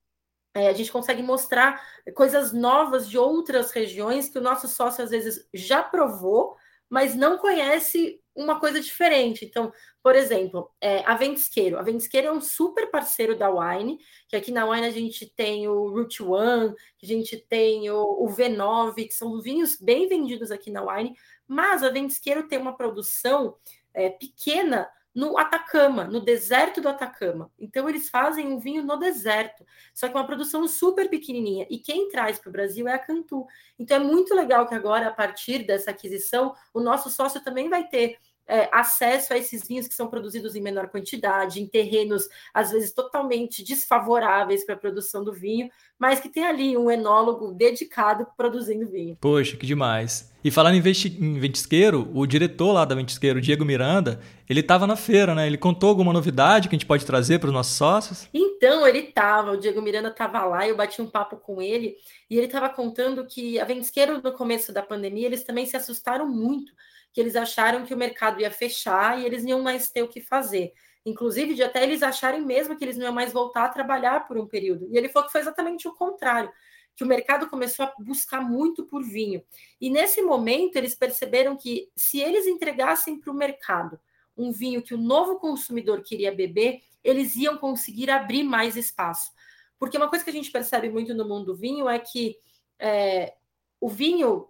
É, 0.54 0.68
a 0.68 0.72
gente 0.74 0.92
consegue 0.92 1.22
mostrar 1.22 1.82
coisas 2.14 2.52
novas 2.52 3.08
de 3.08 3.16
outras 3.16 3.70
regiões 3.70 4.28
que 4.28 4.38
o 4.38 4.42
nosso 4.42 4.68
sócio 4.68 5.02
às 5.02 5.10
vezes 5.10 5.48
já 5.52 5.82
provou, 5.82 6.56
mas 6.90 7.14
não 7.14 7.38
conhece 7.38 8.21
uma 8.34 8.58
coisa 8.58 8.80
diferente. 8.80 9.44
Então, 9.44 9.72
por 10.02 10.14
exemplo, 10.14 10.70
é, 10.80 11.04
a 11.04 11.14
Ventisqueiro. 11.14 11.78
A 11.78 11.82
Ventisqueiro 11.82 12.28
é 12.28 12.32
um 12.32 12.40
super 12.40 12.90
parceiro 12.90 13.36
da 13.36 13.50
Wine, 13.50 13.98
que 14.28 14.36
aqui 14.36 14.50
na 14.50 14.68
Wine 14.68 14.86
a 14.86 14.90
gente 14.90 15.26
tem 15.26 15.68
o 15.68 15.88
Route 15.90 16.22
One, 16.22 16.74
a 17.02 17.06
gente 17.06 17.36
tem 17.36 17.90
o, 17.90 18.24
o 18.24 18.28
V9, 18.28 19.06
que 19.06 19.14
são 19.14 19.40
vinhos 19.40 19.76
bem 19.80 20.08
vendidos 20.08 20.50
aqui 20.50 20.70
na 20.70 20.82
Wine, 20.82 21.14
mas 21.46 21.82
a 21.82 21.90
Ventisqueiro 21.90 22.48
tem 22.48 22.58
uma 22.58 22.76
produção 22.76 23.56
é, 23.94 24.08
pequena 24.08 24.88
no 25.14 25.38
Atacama, 25.38 26.04
no 26.04 26.20
deserto 26.20 26.80
do 26.80 26.88
Atacama. 26.88 27.50
Então, 27.58 27.88
eles 27.88 28.08
fazem 28.08 28.46
um 28.46 28.58
vinho 28.58 28.82
no 28.82 28.96
deserto, 28.96 29.64
só 29.92 30.08
que 30.08 30.16
é 30.16 30.20
uma 30.20 30.26
produção 30.26 30.66
super 30.66 31.08
pequenininha. 31.08 31.66
E 31.68 31.78
quem 31.78 32.08
traz 32.08 32.38
para 32.38 32.48
o 32.48 32.52
Brasil 32.52 32.88
é 32.88 32.94
a 32.94 32.98
Cantu. 32.98 33.46
Então, 33.78 33.98
é 33.98 34.00
muito 34.00 34.34
legal 34.34 34.66
que 34.66 34.74
agora, 34.74 35.08
a 35.08 35.12
partir 35.12 35.66
dessa 35.66 35.90
aquisição, 35.90 36.54
o 36.72 36.80
nosso 36.80 37.10
sócio 37.10 37.42
também 37.42 37.68
vai 37.68 37.86
ter 37.86 38.18
é, 38.46 38.68
acesso 38.72 39.32
a 39.32 39.38
esses 39.38 39.66
vinhos 39.66 39.86
que 39.86 39.94
são 39.94 40.08
produzidos 40.08 40.56
em 40.56 40.60
menor 40.60 40.88
quantidade, 40.88 41.60
em 41.60 41.66
terrenos 41.66 42.28
às 42.52 42.70
vezes 42.70 42.92
totalmente 42.92 43.62
desfavoráveis 43.62 44.64
para 44.64 44.74
a 44.74 44.78
produção 44.78 45.22
do 45.22 45.32
vinho, 45.32 45.70
mas 45.98 46.20
que 46.20 46.28
tem 46.28 46.44
ali 46.44 46.76
um 46.76 46.90
enólogo 46.90 47.52
dedicado 47.52 48.26
produzindo 48.36 48.90
vinho. 48.90 49.16
Poxa, 49.20 49.56
que 49.56 49.66
demais. 49.66 50.31
E 50.44 50.50
falando 50.50 50.74
em, 50.74 50.78
em 50.78 51.38
ventisqueiro, 51.38 52.10
o 52.12 52.26
diretor 52.26 52.72
lá 52.72 52.84
da 52.84 52.94
Ventisqueiro, 52.94 53.40
Diego 53.40 53.64
Miranda, 53.64 54.20
ele 54.48 54.60
estava 54.60 54.86
na 54.86 54.96
feira, 54.96 55.34
né? 55.34 55.46
Ele 55.46 55.56
contou 55.56 55.88
alguma 55.88 56.12
novidade 56.12 56.68
que 56.68 56.74
a 56.74 56.78
gente 56.78 56.86
pode 56.86 57.06
trazer 57.06 57.38
para 57.38 57.48
os 57.48 57.52
nossos 57.52 57.76
sócios? 57.76 58.28
Então, 58.34 58.86
ele 58.86 58.98
estava, 58.98 59.52
o 59.52 59.56
Diego 59.56 59.80
Miranda 59.80 60.08
estava 60.08 60.44
lá, 60.44 60.66
eu 60.66 60.76
bati 60.76 61.00
um 61.00 61.06
papo 61.06 61.36
com 61.36 61.62
ele, 61.62 61.96
e 62.28 62.36
ele 62.36 62.46
estava 62.46 62.68
contando 62.68 63.24
que 63.26 63.60
a 63.60 63.64
Ventisqueiro, 63.64 64.20
no 64.20 64.32
começo 64.32 64.72
da 64.72 64.82
pandemia, 64.82 65.26
eles 65.26 65.44
também 65.44 65.66
se 65.66 65.76
assustaram 65.76 66.28
muito 66.28 66.72
que 67.12 67.20
eles 67.20 67.36
acharam 67.36 67.84
que 67.84 67.92
o 67.92 67.96
mercado 67.96 68.40
ia 68.40 68.50
fechar 68.50 69.20
e 69.20 69.26
eles 69.26 69.42
não 69.42 69.50
iam 69.50 69.62
mais 69.62 69.90
ter 69.90 70.02
o 70.02 70.08
que 70.08 70.20
fazer. 70.20 70.72
Inclusive, 71.04 71.54
de 71.54 71.62
até 71.62 71.82
eles 71.82 72.02
acharem 72.02 72.40
mesmo 72.40 72.76
que 72.76 72.84
eles 72.84 72.96
não 72.96 73.04
iam 73.04 73.12
mais 73.12 73.32
voltar 73.32 73.64
a 73.64 73.68
trabalhar 73.68 74.26
por 74.26 74.38
um 74.38 74.46
período. 74.46 74.88
E 74.90 74.96
ele 74.96 75.08
falou 75.08 75.26
que 75.26 75.32
foi 75.32 75.40
exatamente 75.40 75.86
o 75.86 75.92
contrário, 75.92 76.50
que 76.94 77.04
o 77.04 77.06
mercado 77.06 77.48
começou 77.48 77.86
a 77.86 77.94
buscar 77.98 78.40
muito 78.40 78.84
por 78.84 79.02
vinho. 79.02 79.42
E 79.80 79.88
nesse 79.88 80.22
momento, 80.22 80.76
eles 80.76 80.94
perceberam 80.94 81.56
que 81.56 81.90
se 81.96 82.20
eles 82.20 82.46
entregassem 82.46 83.18
para 83.18 83.30
o 83.30 83.34
mercado 83.34 83.98
um 84.36 84.50
vinho 84.50 84.82
que 84.82 84.94
o 84.94 84.98
novo 84.98 85.36
consumidor 85.36 86.02
queria 86.02 86.32
beber, 86.34 86.82
eles 87.02 87.36
iam 87.36 87.56
conseguir 87.56 88.10
abrir 88.10 88.42
mais 88.42 88.76
espaço. 88.76 89.30
Porque 89.78 89.96
uma 89.96 90.08
coisa 90.08 90.24
que 90.24 90.30
a 90.30 90.34
gente 90.34 90.50
percebe 90.50 90.88
muito 90.88 91.14
no 91.14 91.26
mundo 91.26 91.46
do 91.46 91.56
vinho 91.56 91.88
é 91.88 91.98
que 91.98 92.36
é, 92.78 93.34
o 93.80 93.88
vinho 93.88 94.48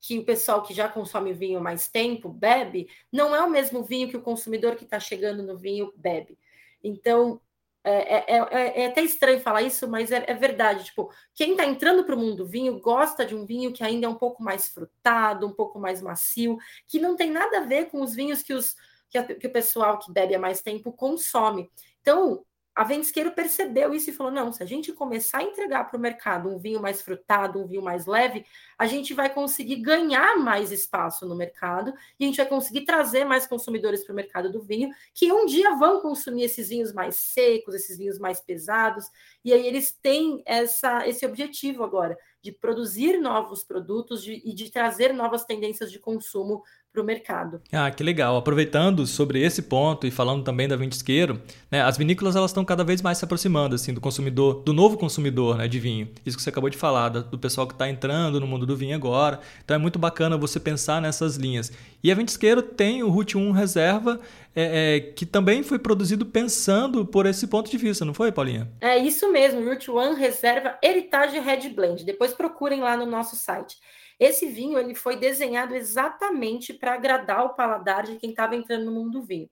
que 0.00 0.18
o 0.18 0.24
pessoal 0.24 0.62
que 0.62 0.74
já 0.74 0.88
consome 0.88 1.32
vinho 1.32 1.60
mais 1.60 1.86
tempo 1.86 2.28
bebe, 2.28 2.88
não 3.10 3.34
é 3.34 3.40
o 3.40 3.48
mesmo 3.48 3.84
vinho 3.84 4.08
que 4.08 4.16
o 4.16 4.22
consumidor 4.22 4.74
que 4.74 4.82
está 4.82 4.98
chegando 4.98 5.44
no 5.44 5.56
vinho 5.56 5.92
bebe. 5.94 6.36
Então, 6.82 7.40
é, 7.84 8.36
é, 8.36 8.38
é, 8.38 8.82
é, 8.82 8.86
até 8.86 9.02
estranho 9.02 9.40
falar 9.40 9.62
isso, 9.62 9.88
mas 9.88 10.12
é, 10.12 10.24
é 10.26 10.34
verdade. 10.34 10.84
Tipo, 10.84 11.12
quem 11.34 11.52
está 11.52 11.66
entrando 11.66 12.04
para 12.04 12.14
o 12.14 12.18
mundo 12.18 12.36
do 12.36 12.46
vinho 12.46 12.80
gosta 12.80 13.26
de 13.26 13.34
um 13.34 13.44
vinho 13.44 13.72
que 13.72 13.82
ainda 13.82 14.06
é 14.06 14.08
um 14.08 14.14
pouco 14.14 14.42
mais 14.42 14.68
frutado, 14.68 15.46
um 15.46 15.52
pouco 15.52 15.78
mais 15.78 16.00
macio, 16.00 16.58
que 16.86 17.00
não 17.00 17.16
tem 17.16 17.30
nada 17.30 17.58
a 17.58 17.64
ver 17.64 17.90
com 17.90 18.00
os 18.00 18.14
vinhos 18.14 18.42
que, 18.42 18.54
os, 18.54 18.76
que, 19.10 19.18
a, 19.18 19.24
que 19.24 19.46
o 19.46 19.52
pessoal 19.52 19.98
que 19.98 20.12
bebe 20.12 20.34
há 20.34 20.38
mais 20.38 20.62
tempo 20.62 20.92
consome. 20.92 21.70
Então, 22.00 22.44
a 22.74 22.84
Ventisqueiro 22.84 23.32
percebeu 23.32 23.92
isso 23.94 24.10
e 24.10 24.12
falou: 24.12 24.32
não, 24.32 24.52
se 24.52 24.62
a 24.62 24.66
gente 24.66 24.92
começar 24.92 25.38
a 25.38 25.42
entregar 25.42 25.84
para 25.84 25.98
o 25.98 26.00
mercado 26.00 26.48
um 26.48 26.58
vinho 26.58 26.80
mais 26.80 27.02
frutado, 27.02 27.60
um 27.60 27.66
vinho 27.66 27.82
mais 27.82 28.06
leve, 28.06 28.46
a 28.78 28.86
gente 28.86 29.12
vai 29.12 29.28
conseguir 29.28 29.76
ganhar 29.76 30.38
mais 30.38 30.72
espaço 30.72 31.26
no 31.26 31.36
mercado 31.36 31.92
e 32.18 32.24
a 32.24 32.26
gente 32.26 32.38
vai 32.38 32.46
conseguir 32.46 32.84
trazer 32.84 33.24
mais 33.24 33.46
consumidores 33.46 34.04
para 34.04 34.12
o 34.12 34.16
mercado 34.16 34.50
do 34.50 34.62
vinho, 34.62 34.90
que 35.14 35.30
um 35.30 35.44
dia 35.44 35.74
vão 35.74 36.00
consumir 36.00 36.44
esses 36.44 36.70
vinhos 36.70 36.92
mais 36.92 37.16
secos, 37.16 37.74
esses 37.74 37.98
vinhos 37.98 38.18
mais 38.18 38.40
pesados, 38.40 39.04
e 39.44 39.52
aí 39.52 39.66
eles 39.66 39.92
têm 39.92 40.42
essa, 40.46 41.06
esse 41.06 41.24
objetivo 41.26 41.82
agora 41.82 42.16
de 42.42 42.50
produzir 42.50 43.20
novos 43.20 43.62
produtos 43.62 44.22
de, 44.22 44.42
e 44.44 44.52
de 44.52 44.70
trazer 44.70 45.14
novas 45.14 45.44
tendências 45.44 45.92
de 45.92 45.98
consumo 45.98 46.62
para 46.92 47.00
o 47.00 47.04
mercado. 47.04 47.62
Ah, 47.72 47.90
que 47.90 48.02
legal. 48.02 48.36
Aproveitando 48.36 49.06
sobre 49.06 49.40
esse 49.40 49.62
ponto 49.62 50.06
e 50.06 50.10
falando 50.10 50.44
também 50.44 50.68
da 50.68 50.76
ventisqueiro, 50.76 51.40
né, 51.70 51.80
as 51.80 51.96
vinícolas 51.96 52.36
elas 52.36 52.50
estão 52.50 52.64
cada 52.64 52.84
vez 52.84 53.00
mais 53.00 53.16
se 53.16 53.24
aproximando 53.24 53.74
assim 53.74 53.94
do 53.94 54.00
consumidor, 54.00 54.62
do 54.62 54.74
novo 54.74 54.98
consumidor 54.98 55.56
né, 55.56 55.66
de 55.66 55.80
vinho. 55.80 56.10
Isso 56.26 56.36
que 56.36 56.42
você 56.42 56.50
acabou 56.50 56.68
de 56.68 56.76
falar, 56.76 57.08
do 57.08 57.38
pessoal 57.38 57.66
que 57.66 57.72
está 57.72 57.88
entrando 57.88 58.38
no 58.38 58.46
mundo 58.46 58.66
do 58.66 58.76
vinho 58.76 58.94
agora. 58.94 59.40
Então 59.64 59.74
é 59.74 59.78
muito 59.78 59.98
bacana 59.98 60.36
você 60.36 60.60
pensar 60.60 61.00
nessas 61.00 61.36
linhas. 61.36 61.72
E 62.02 62.10
a 62.10 62.14
ventisqueiro 62.14 62.62
tem 62.62 63.02
o 63.02 63.08
Route 63.08 63.38
1 63.38 63.52
Reserva, 63.52 64.20
é, 64.54 64.96
é, 64.96 65.00
que 65.00 65.24
também 65.24 65.62
foi 65.62 65.78
produzido 65.78 66.26
pensando 66.26 67.06
por 67.06 67.26
esse 67.26 67.46
ponto 67.46 67.70
de 67.70 67.78
vista, 67.78 68.04
não 68.04 68.12
foi, 68.12 68.32
Paulinha? 68.32 68.68
É 68.80 68.98
isso 68.98 69.30
mesmo, 69.30 69.64
Route 69.64 69.90
1 69.90 70.14
Reserva 70.14 70.76
Heritage 70.82 71.38
Red 71.38 71.68
Blend. 71.70 72.04
Depois 72.04 72.34
procurem 72.34 72.80
lá 72.80 72.96
no 72.96 73.06
nosso 73.06 73.36
site. 73.36 73.76
Esse 74.18 74.46
vinho 74.46 74.78
ele 74.78 74.94
foi 74.94 75.16
desenhado 75.16 75.74
exatamente 75.74 76.72
para 76.72 76.94
agradar 76.94 77.44
o 77.44 77.54
paladar 77.54 78.04
de 78.04 78.16
quem 78.16 78.30
estava 78.30 78.56
entrando 78.56 78.84
no 78.84 78.92
mundo 78.92 79.20
do 79.20 79.22
vinho. 79.22 79.48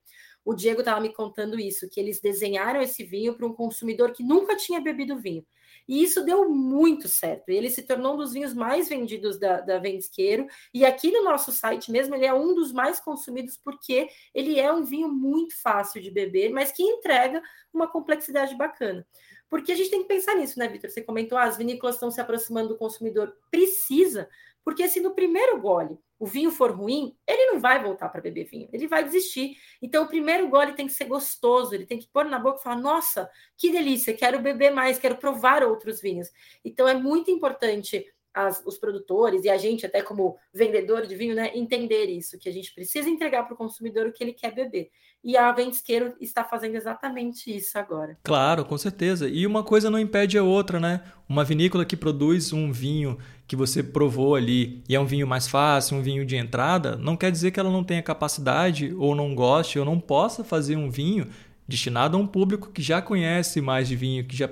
O 0.51 0.55
Diego 0.55 0.81
estava 0.81 1.01
me 1.01 1.13
contando 1.13 1.61
isso, 1.61 1.89
que 1.89 2.01
eles 2.01 2.21
desenharam 2.21 2.83
esse 2.83 3.05
vinho 3.05 3.35
para 3.35 3.47
um 3.47 3.53
consumidor 3.53 4.11
que 4.11 4.25
nunca 4.25 4.57
tinha 4.57 4.81
bebido 4.81 5.17
vinho. 5.17 5.47
E 5.87 6.03
isso 6.03 6.25
deu 6.25 6.51
muito 6.51 7.07
certo. 7.07 7.51
Ele 7.51 7.71
se 7.71 7.83
tornou 7.83 8.15
um 8.15 8.17
dos 8.17 8.33
vinhos 8.33 8.53
mais 8.53 8.89
vendidos 8.89 9.39
da, 9.39 9.61
da 9.61 9.79
Vendisqueiro. 9.79 10.49
E 10.75 10.85
aqui 10.85 11.13
no 11.13 11.23
nosso 11.23 11.53
site 11.53 11.93
mesmo, 11.93 12.17
ele 12.17 12.27
é 12.27 12.35
um 12.35 12.53
dos 12.53 12.73
mais 12.73 12.99
consumidos 12.99 13.61
porque 13.63 14.09
ele 14.35 14.59
é 14.59 14.73
um 14.73 14.83
vinho 14.83 15.09
muito 15.09 15.55
fácil 15.63 16.03
de 16.03 16.11
beber, 16.11 16.51
mas 16.51 16.73
que 16.73 16.83
entrega 16.83 17.41
uma 17.73 17.87
complexidade 17.87 18.57
bacana. 18.57 19.07
Porque 19.49 19.71
a 19.71 19.77
gente 19.77 19.91
tem 19.91 20.03
que 20.03 20.09
pensar 20.09 20.35
nisso, 20.35 20.59
né, 20.59 20.67
Vitor? 20.67 20.91
Você 20.91 21.01
comentou, 21.01 21.39
ah, 21.39 21.45
as 21.45 21.59
vinícolas 21.59 21.95
estão 21.95 22.11
se 22.11 22.21
aproximando 22.21 22.71
do 22.71 22.77
consumidor. 22.77 23.37
Precisa, 23.53 24.29
porque 24.65 24.89
se 24.89 24.99
no 24.99 25.15
primeiro 25.15 25.61
gole 25.61 25.97
o 26.21 26.27
vinho 26.27 26.51
for 26.51 26.71
ruim, 26.71 27.17
ele 27.27 27.47
não 27.47 27.59
vai 27.59 27.83
voltar 27.83 28.11
para 28.11 28.21
beber 28.21 28.45
vinho, 28.45 28.69
ele 28.75 28.87
vai 28.87 29.03
desistir. 29.03 29.57
Então, 29.81 30.05
o 30.05 30.07
primeiro 30.07 30.47
gole 30.51 30.75
tem 30.75 30.87
que 30.87 30.93
ser 30.93 31.07
gostoso, 31.07 31.75
ele 31.75 31.87
tem 31.87 31.99
que 31.99 32.07
pôr 32.07 32.27
na 32.27 32.39
boca 32.39 32.61
e 32.61 32.63
falar: 32.63 32.77
nossa, 32.77 33.29
que 33.57 33.73
delícia, 33.73 34.15
quero 34.15 34.39
beber 34.39 34.71
mais, 34.71 34.99
quero 34.99 35.17
provar 35.17 35.65
outros 35.65 35.99
vinhos. 35.99 36.29
Então, 36.63 36.87
é 36.87 36.93
muito 36.93 37.31
importante 37.31 38.05
as, 38.35 38.63
os 38.67 38.77
produtores 38.77 39.45
e 39.45 39.49
a 39.49 39.57
gente, 39.57 39.87
até 39.87 40.03
como 40.03 40.37
vendedor 40.53 41.07
de 41.07 41.17
vinho, 41.17 41.35
né, 41.35 41.53
entender 41.55 42.05
isso, 42.05 42.39
que 42.39 42.51
a 42.51 42.53
gente 42.53 42.73
precisa 42.75 43.09
entregar 43.09 43.45
para 43.45 43.55
o 43.55 43.57
consumidor 43.57 44.07
o 44.07 44.13
que 44.13 44.23
ele 44.23 44.35
quer 44.35 44.55
beber. 44.55 44.91
E 45.23 45.37
a 45.37 45.53
Ventisqueiro 45.53 46.15
está 46.21 46.43
fazendo 46.43 46.77
exatamente 46.77 47.55
isso 47.55 47.79
agora. 47.79 48.17
Claro, 48.25 48.65
com 48.65 48.79
certeza. 48.79 49.29
E 49.29 49.47
uma 49.47 49.63
coisa 49.63 49.91
não 49.91 49.99
impede 49.99 50.39
a 50.39 50.43
outra, 50.43 50.81
né? 50.81 51.03
Uma 51.29 51.45
vinícola 51.45 51.85
que 51.85 51.97
produz 51.97 52.53
um 52.53 52.73
vinho 52.73 53.19
que 53.47 53.55
você 53.55 53.83
provou 53.83 54.35
ali 54.35 54.83
e 54.89 54.95
é 54.95 55.01
um 55.01 55.05
vinho 55.05 55.27
mais 55.27 55.47
fácil, 55.47 55.99
um 55.99 56.03
vinho 56.03 56.25
de 56.25 56.37
entrada, 56.37 56.97
não 56.97 57.17
quer 57.17 57.31
dizer 57.31 57.51
que 57.51 57.61
ela 57.61 57.71
não 57.71 57.85
tenha 57.85 58.03
capacidade 58.03 58.95
ou 58.97 59.15
não 59.15 59.35
goste 59.35 59.79
ou 59.79 59.85
não 59.85 60.01
possa 60.01 60.43
fazer 60.43 60.77
um 60.77 60.89
vinho 60.89 61.27
destinado 61.69 62.17
a 62.17 62.21
um 62.21 62.27
público 62.27 62.71
que 62.71 62.83
já 62.83 63.03
conhece 63.03 63.61
mais 63.61 63.89
de 63.89 63.97
vinho, 63.97 64.25
que 64.25 64.37
já 64.37 64.49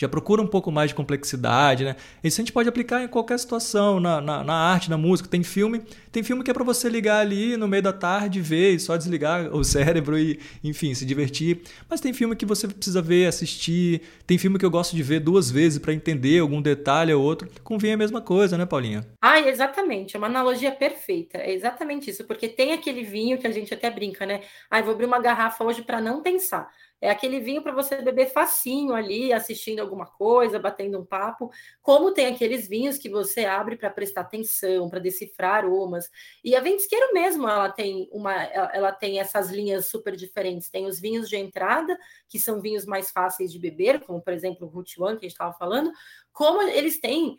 já 0.00 0.08
procura 0.08 0.40
um 0.40 0.46
pouco 0.46 0.72
mais 0.72 0.88
de 0.88 0.94
complexidade, 0.94 1.84
né? 1.84 1.94
Isso 2.24 2.40
a 2.40 2.42
gente 2.42 2.54
pode 2.54 2.66
aplicar 2.66 3.02
em 3.02 3.08
qualquer 3.08 3.38
situação, 3.38 4.00
na, 4.00 4.18
na, 4.18 4.42
na 4.42 4.54
arte, 4.54 4.88
na 4.88 4.96
música. 4.96 5.28
Tem 5.28 5.42
filme, 5.42 5.82
tem 6.10 6.22
filme 6.22 6.42
que 6.42 6.50
é 6.50 6.54
para 6.54 6.64
você 6.64 6.88
ligar 6.88 7.20
ali 7.20 7.54
no 7.54 7.68
meio 7.68 7.82
da 7.82 7.92
tarde, 7.92 8.40
ver 8.40 8.70
e 8.72 8.80
só 8.80 8.96
desligar 8.96 9.48
o 9.54 9.62
cérebro 9.62 10.18
e, 10.18 10.40
enfim, 10.64 10.94
se 10.94 11.04
divertir. 11.04 11.60
Mas 11.86 12.00
tem 12.00 12.14
filme 12.14 12.34
que 12.34 12.46
você 12.46 12.66
precisa 12.66 13.02
ver, 13.02 13.26
assistir. 13.26 14.00
Tem 14.26 14.38
filme 14.38 14.58
que 14.58 14.64
eu 14.64 14.70
gosto 14.70 14.96
de 14.96 15.02
ver 15.02 15.20
duas 15.20 15.50
vezes 15.50 15.78
para 15.78 15.92
entender 15.92 16.38
algum 16.38 16.62
detalhe 16.62 17.12
ou 17.12 17.22
outro. 17.22 17.46
Com 17.62 17.76
vinho 17.76 17.90
é 17.90 17.94
a 17.94 17.98
mesma 17.98 18.22
coisa, 18.22 18.56
né, 18.56 18.64
Paulinha? 18.64 19.06
Ah, 19.20 19.38
exatamente. 19.40 20.16
É 20.16 20.18
uma 20.18 20.28
analogia 20.28 20.72
perfeita. 20.72 21.36
É 21.36 21.52
exatamente 21.52 22.08
isso. 22.08 22.24
Porque 22.24 22.48
tem 22.48 22.72
aquele 22.72 23.02
vinho 23.02 23.36
que 23.36 23.46
a 23.46 23.50
gente 23.50 23.74
até 23.74 23.90
brinca, 23.90 24.24
né? 24.24 24.40
Ah, 24.70 24.80
vou 24.80 24.94
abrir 24.94 25.04
uma 25.04 25.20
garrafa 25.20 25.62
hoje 25.62 25.82
para 25.82 26.00
não 26.00 26.22
pensar. 26.22 26.70
É 27.00 27.10
aquele 27.10 27.40
vinho 27.40 27.62
para 27.62 27.72
você 27.72 28.02
beber 28.02 28.26
facinho 28.26 28.92
ali, 28.92 29.32
assistindo 29.32 29.80
alguma 29.80 30.06
coisa, 30.06 30.58
batendo 30.58 31.00
um 31.00 31.04
papo. 31.04 31.50
Como 31.80 32.12
tem 32.12 32.26
aqueles 32.26 32.68
vinhos 32.68 32.98
que 32.98 33.08
você 33.08 33.44
abre 33.44 33.76
para 33.76 33.88
prestar 33.88 34.22
atenção, 34.22 34.90
para 34.90 34.98
decifrar 34.98 35.64
aromas. 35.64 36.10
E 36.44 36.54
a 36.54 36.60
Ventisqueiro 36.60 37.12
mesmo, 37.14 37.48
ela 37.48 37.70
tem 37.70 38.08
uma, 38.12 38.34
ela 38.34 38.92
tem 38.92 39.18
essas 39.18 39.50
linhas 39.50 39.86
super 39.86 40.14
diferentes. 40.14 40.68
Tem 40.68 40.86
os 40.86 41.00
vinhos 41.00 41.28
de 41.28 41.36
entrada, 41.36 41.98
que 42.28 42.38
são 42.38 42.60
vinhos 42.60 42.84
mais 42.84 43.10
fáceis 43.10 43.50
de 43.50 43.58
beber, 43.58 44.00
como 44.00 44.20
por 44.20 44.32
exemplo 44.32 44.66
o 44.66 44.70
Root 44.70 45.00
One 45.00 45.18
que 45.18 45.26
a 45.26 45.28
gente 45.28 45.32
estava 45.32 45.54
falando, 45.54 45.90
como 46.32 46.62
eles 46.62 47.00
têm 47.00 47.36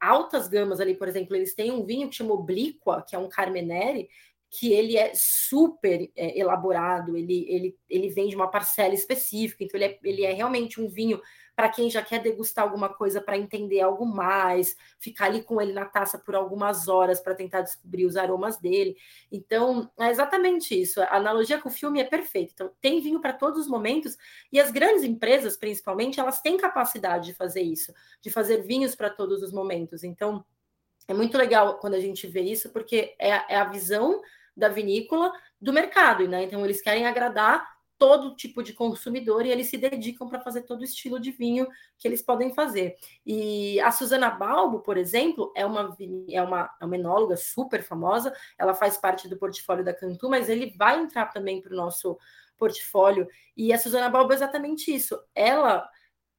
altas 0.00 0.48
gamas 0.48 0.80
ali, 0.80 0.94
por 0.94 1.08
exemplo, 1.08 1.34
eles 1.34 1.54
têm 1.54 1.72
um 1.72 1.84
vinho 1.84 2.08
que 2.08 2.16
chama 2.16 2.34
Obliqua, 2.34 3.04
que 3.06 3.16
é 3.16 3.18
um 3.18 3.28
Carmenere, 3.28 4.08
que 4.54 4.70
ele 4.70 4.98
é 4.98 5.12
super 5.14 6.10
é, 6.14 6.38
elaborado, 6.38 7.16
ele, 7.16 7.46
ele, 7.48 7.78
ele 7.88 8.10
vem 8.10 8.28
de 8.28 8.36
uma 8.36 8.50
parcela 8.50 8.92
específica, 8.92 9.64
então 9.64 9.80
ele 9.80 9.86
é, 9.86 9.98
ele 10.04 10.24
é 10.24 10.32
realmente 10.32 10.78
um 10.78 10.90
vinho 10.90 11.18
para 11.56 11.70
quem 11.70 11.88
já 11.88 12.02
quer 12.02 12.20
degustar 12.20 12.62
alguma 12.64 12.90
coisa 12.90 13.18
para 13.18 13.38
entender 13.38 13.80
algo 13.80 14.04
mais, 14.04 14.76
ficar 14.98 15.26
ali 15.26 15.42
com 15.42 15.58
ele 15.58 15.72
na 15.72 15.86
taça 15.86 16.18
por 16.18 16.34
algumas 16.34 16.86
horas 16.86 17.18
para 17.18 17.34
tentar 17.34 17.62
descobrir 17.62 18.04
os 18.04 18.14
aromas 18.14 18.58
dele. 18.58 18.94
Então, 19.30 19.90
é 19.98 20.10
exatamente 20.10 20.78
isso. 20.78 21.00
A 21.00 21.16
analogia 21.16 21.58
com 21.58 21.70
o 21.70 21.72
filme 21.72 22.00
é 22.00 22.04
perfeita. 22.04 22.52
Então, 22.52 22.70
tem 22.78 23.00
vinho 23.00 23.20
para 23.20 23.32
todos 23.32 23.60
os 23.60 23.68
momentos 23.68 24.18
e 24.50 24.60
as 24.60 24.70
grandes 24.70 25.02
empresas, 25.02 25.56
principalmente, 25.56 26.20
elas 26.20 26.42
têm 26.42 26.58
capacidade 26.58 27.26
de 27.26 27.34
fazer 27.34 27.62
isso, 27.62 27.92
de 28.20 28.30
fazer 28.30 28.62
vinhos 28.62 28.94
para 28.94 29.08
todos 29.08 29.42
os 29.42 29.52
momentos. 29.52 30.04
Então, 30.04 30.44
é 31.08 31.14
muito 31.14 31.38
legal 31.38 31.78
quando 31.78 31.94
a 31.94 32.00
gente 32.00 32.26
vê 32.26 32.42
isso, 32.42 32.70
porque 32.70 33.14
é, 33.18 33.30
é 33.54 33.56
a 33.56 33.64
visão 33.64 34.20
da 34.56 34.68
vinícola 34.68 35.32
do 35.60 35.72
mercado, 35.72 36.26
né? 36.28 36.44
Então 36.44 36.64
eles 36.64 36.80
querem 36.80 37.06
agradar 37.06 37.66
todo 38.02 38.34
tipo 38.34 38.64
de 38.64 38.72
consumidor 38.72 39.46
e 39.46 39.50
eles 39.50 39.68
se 39.68 39.78
dedicam 39.78 40.28
para 40.28 40.40
fazer 40.40 40.62
todo 40.62 40.80
o 40.80 40.84
estilo 40.84 41.20
de 41.20 41.30
vinho 41.30 41.68
que 41.96 42.08
eles 42.08 42.20
podem 42.20 42.52
fazer. 42.52 42.96
E 43.24 43.80
a 43.80 43.92
Susana 43.92 44.28
Balbo, 44.28 44.80
por 44.80 44.96
exemplo, 44.96 45.52
é 45.54 45.64
uma, 45.64 45.96
é 46.28 46.42
uma, 46.42 46.70
é 46.80 46.84
uma 46.84 46.96
enóloga 46.96 47.36
super 47.36 47.80
famosa, 47.80 48.34
ela 48.58 48.74
faz 48.74 48.96
parte 48.96 49.28
do 49.28 49.38
portfólio 49.38 49.84
da 49.84 49.94
Cantu, 49.94 50.28
mas 50.28 50.48
ele 50.48 50.74
vai 50.76 50.98
entrar 50.98 51.26
também 51.26 51.62
para 51.62 51.72
o 51.72 51.76
nosso 51.76 52.18
portfólio. 52.58 53.28
E 53.56 53.72
a 53.72 53.78
Susana 53.78 54.08
Balbo 54.08 54.32
é 54.32 54.34
exatamente 54.34 54.92
isso. 54.92 55.16
Ela 55.32 55.88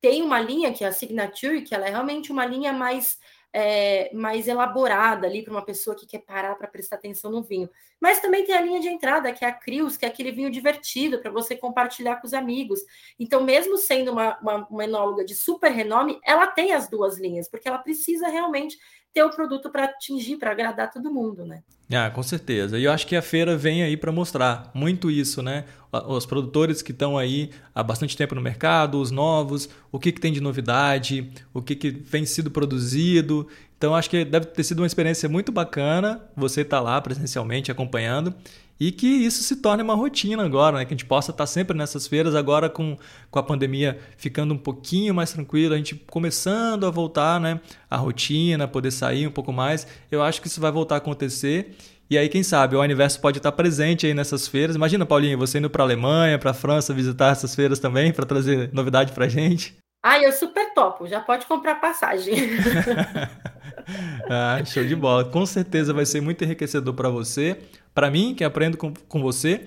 tem 0.02 0.22
uma 0.22 0.42
linha 0.42 0.74
que 0.74 0.84
é 0.84 0.88
a 0.88 0.92
Signature, 0.92 1.62
que 1.62 1.74
ela 1.74 1.88
é 1.88 1.90
realmente 1.90 2.30
uma 2.30 2.46
linha 2.46 2.74
mais 2.74 3.18
é, 3.54 4.10
mais 4.14 4.48
elaborada 4.48 5.28
ali 5.28 5.44
para 5.44 5.54
uma 5.54 5.64
pessoa 5.64 5.96
que 5.96 6.08
quer 6.08 6.20
parar 6.20 6.56
para 6.56 6.68
prestar 6.68 6.96
atenção 6.96 7.32
no 7.32 7.44
vinho. 7.44 7.70
Mas 8.02 8.20
também 8.20 8.44
tem 8.44 8.56
a 8.56 8.62
linha 8.62 8.80
de 8.80 8.88
entrada, 8.88 9.32
que 9.32 9.46
é 9.46 9.48
a 9.48 9.54
Crius, 9.54 9.96
que 9.96 10.06
é 10.06 10.08
aquele 10.08 10.32
vinho 10.32 10.50
divertido 10.50 11.20
para 11.20 11.30
você 11.30 11.56
compartilhar 11.56 12.16
com 12.16 12.26
os 12.26 12.34
amigos. 12.34 12.80
Então, 13.20 13.44
mesmo 13.44 13.78
sendo 13.78 14.12
uma, 14.12 14.40
uma, 14.40 14.68
uma 14.68 14.84
enóloga 14.84 15.24
de 15.24 15.36
super 15.36 15.72
renome, 15.72 16.20
ela 16.26 16.48
tem 16.48 16.74
as 16.74 16.90
duas 16.90 17.20
linhas, 17.20 17.48
porque 17.48 17.68
ela 17.68 17.78
precisa 17.78 18.28
realmente 18.28 18.78
ter 19.14 19.24
o 19.24 19.30
produto 19.30 19.70
para 19.70 19.86
atingir, 19.86 20.38
para 20.38 20.52
agradar 20.52 20.92
todo 20.92 21.14
mundo, 21.14 21.46
né? 21.46 21.62
Ah, 21.92 22.10
com 22.10 22.24
certeza. 22.24 22.80
E 22.80 22.86
eu 22.86 22.92
acho 22.92 23.06
que 23.06 23.16
a 23.16 23.22
feira 23.22 23.56
vem 23.56 23.84
aí 23.84 23.96
para 23.96 24.12
mostrar 24.12 24.72
muito 24.74 25.12
isso, 25.12 25.44
né? 25.44 25.66
Os 26.08 26.26
produtores 26.26 26.82
que 26.82 26.92
estão 26.92 27.18
aí 27.18 27.52
há 27.76 27.84
bastante 27.84 28.18
tempo 28.18 28.34
no 28.34 28.42
mercado, 28.42 29.00
os 29.00 29.12
novos, 29.12 29.70
o 29.92 30.00
que, 30.00 30.12
que 30.12 30.20
tem 30.20 30.34
de 30.34 30.42
novidade, 30.42 31.32
o 31.54 31.62
que, 31.62 31.76
que 31.76 31.92
vem 31.92 32.26
sido 32.26 32.50
produzido. 32.50 33.48
Então, 33.78 33.94
acho 33.94 34.10
que 34.10 34.26
deve 34.26 34.48
ter 34.48 34.64
sido 34.64 34.80
uma 34.80 34.88
experiência 34.88 35.30
muito 35.30 35.52
bacana 35.52 36.22
você 36.36 36.62
estar 36.62 36.78
tá 36.78 36.84
lá 36.84 37.00
presencialmente 37.00 37.72
acompanhando 37.72 38.34
e 38.80 38.92
que 38.92 39.08
isso 39.08 39.44
se 39.44 39.58
torne 39.58 39.84
uma 39.84 39.96
rotina 39.96 40.44
agora, 40.44 40.78
né? 40.78 40.86
que 40.86 40.94
a 40.94 40.98
gente 40.98 41.06
possa 41.06 41.32
estar 41.32 41.46
sempre 41.46 41.78
nessas 41.78 42.08
feiras, 42.08 42.36
agora 42.36 42.70
com, 42.70 42.98
com 43.30 43.40
a 43.40 43.44
pandemia 43.44 44.00
ficando 44.18 44.54
um 44.54 44.58
pouquinho 44.58 45.14
mais 45.14 45.32
tranquilo, 45.32 45.74
a 45.74 45.78
gente 45.78 45.96
começando 46.10 46.86
a 46.86 46.90
voltar 46.90 47.40
né? 47.40 47.60
a 47.90 47.98
rotina, 47.98 48.68
poder 48.68 48.92
sair 48.92 49.28
um 49.28 49.32
pouco 49.32 49.54
mais. 49.54 49.88
Eu 50.12 50.22
acho 50.22 50.42
que 50.42 50.48
isso 50.48 50.60
vai 50.60 50.72
voltar 50.72 50.96
a 50.96 50.98
acontecer. 50.98 51.76
E 52.10 52.18
aí, 52.18 52.30
quem 52.30 52.44
sabe, 52.44 52.76
o 52.76 52.82
Universo 52.82 53.20
pode 53.20 53.40
estar 53.40 53.52
presente 53.54 54.06
aí 54.06 54.14
nessas 54.14 54.48
feiras. 54.48 54.76
Imagina, 54.76 55.06
Paulinho, 55.06 55.38
você 55.38 55.58
indo 55.58 55.70
para 55.70 55.84
a 55.84 55.86
Alemanha, 55.86 56.38
para 56.38 56.52
a 56.52 56.54
França, 56.54 56.94
visitar 56.94 57.32
essas 57.32 57.56
feiras 57.56 57.80
também, 57.80 58.12
para 58.12 58.26
trazer 58.26 58.70
novidade 58.74 59.14
para 59.14 59.28
gente. 59.28 59.76
Ah, 60.06 60.22
eu 60.22 60.32
super 60.34 60.74
topo, 60.74 61.08
já 61.08 61.22
pode 61.22 61.46
comprar 61.46 61.76
passagem. 61.76 62.36
ah, 64.30 64.64
show 64.66 64.84
de 64.84 64.96
bola. 64.96 65.26
Com 65.26 65.46
certeza 65.46 65.94
vai 65.94 66.06
ser 66.06 66.22
muito 66.22 66.44
enriquecedor 66.44 66.94
para 66.94 67.10
você 67.10 67.58
para 67.94 68.10
mim, 68.10 68.34
que 68.34 68.44
aprendo 68.44 68.78
com, 68.78 68.94
com 69.08 69.22
você, 69.22 69.66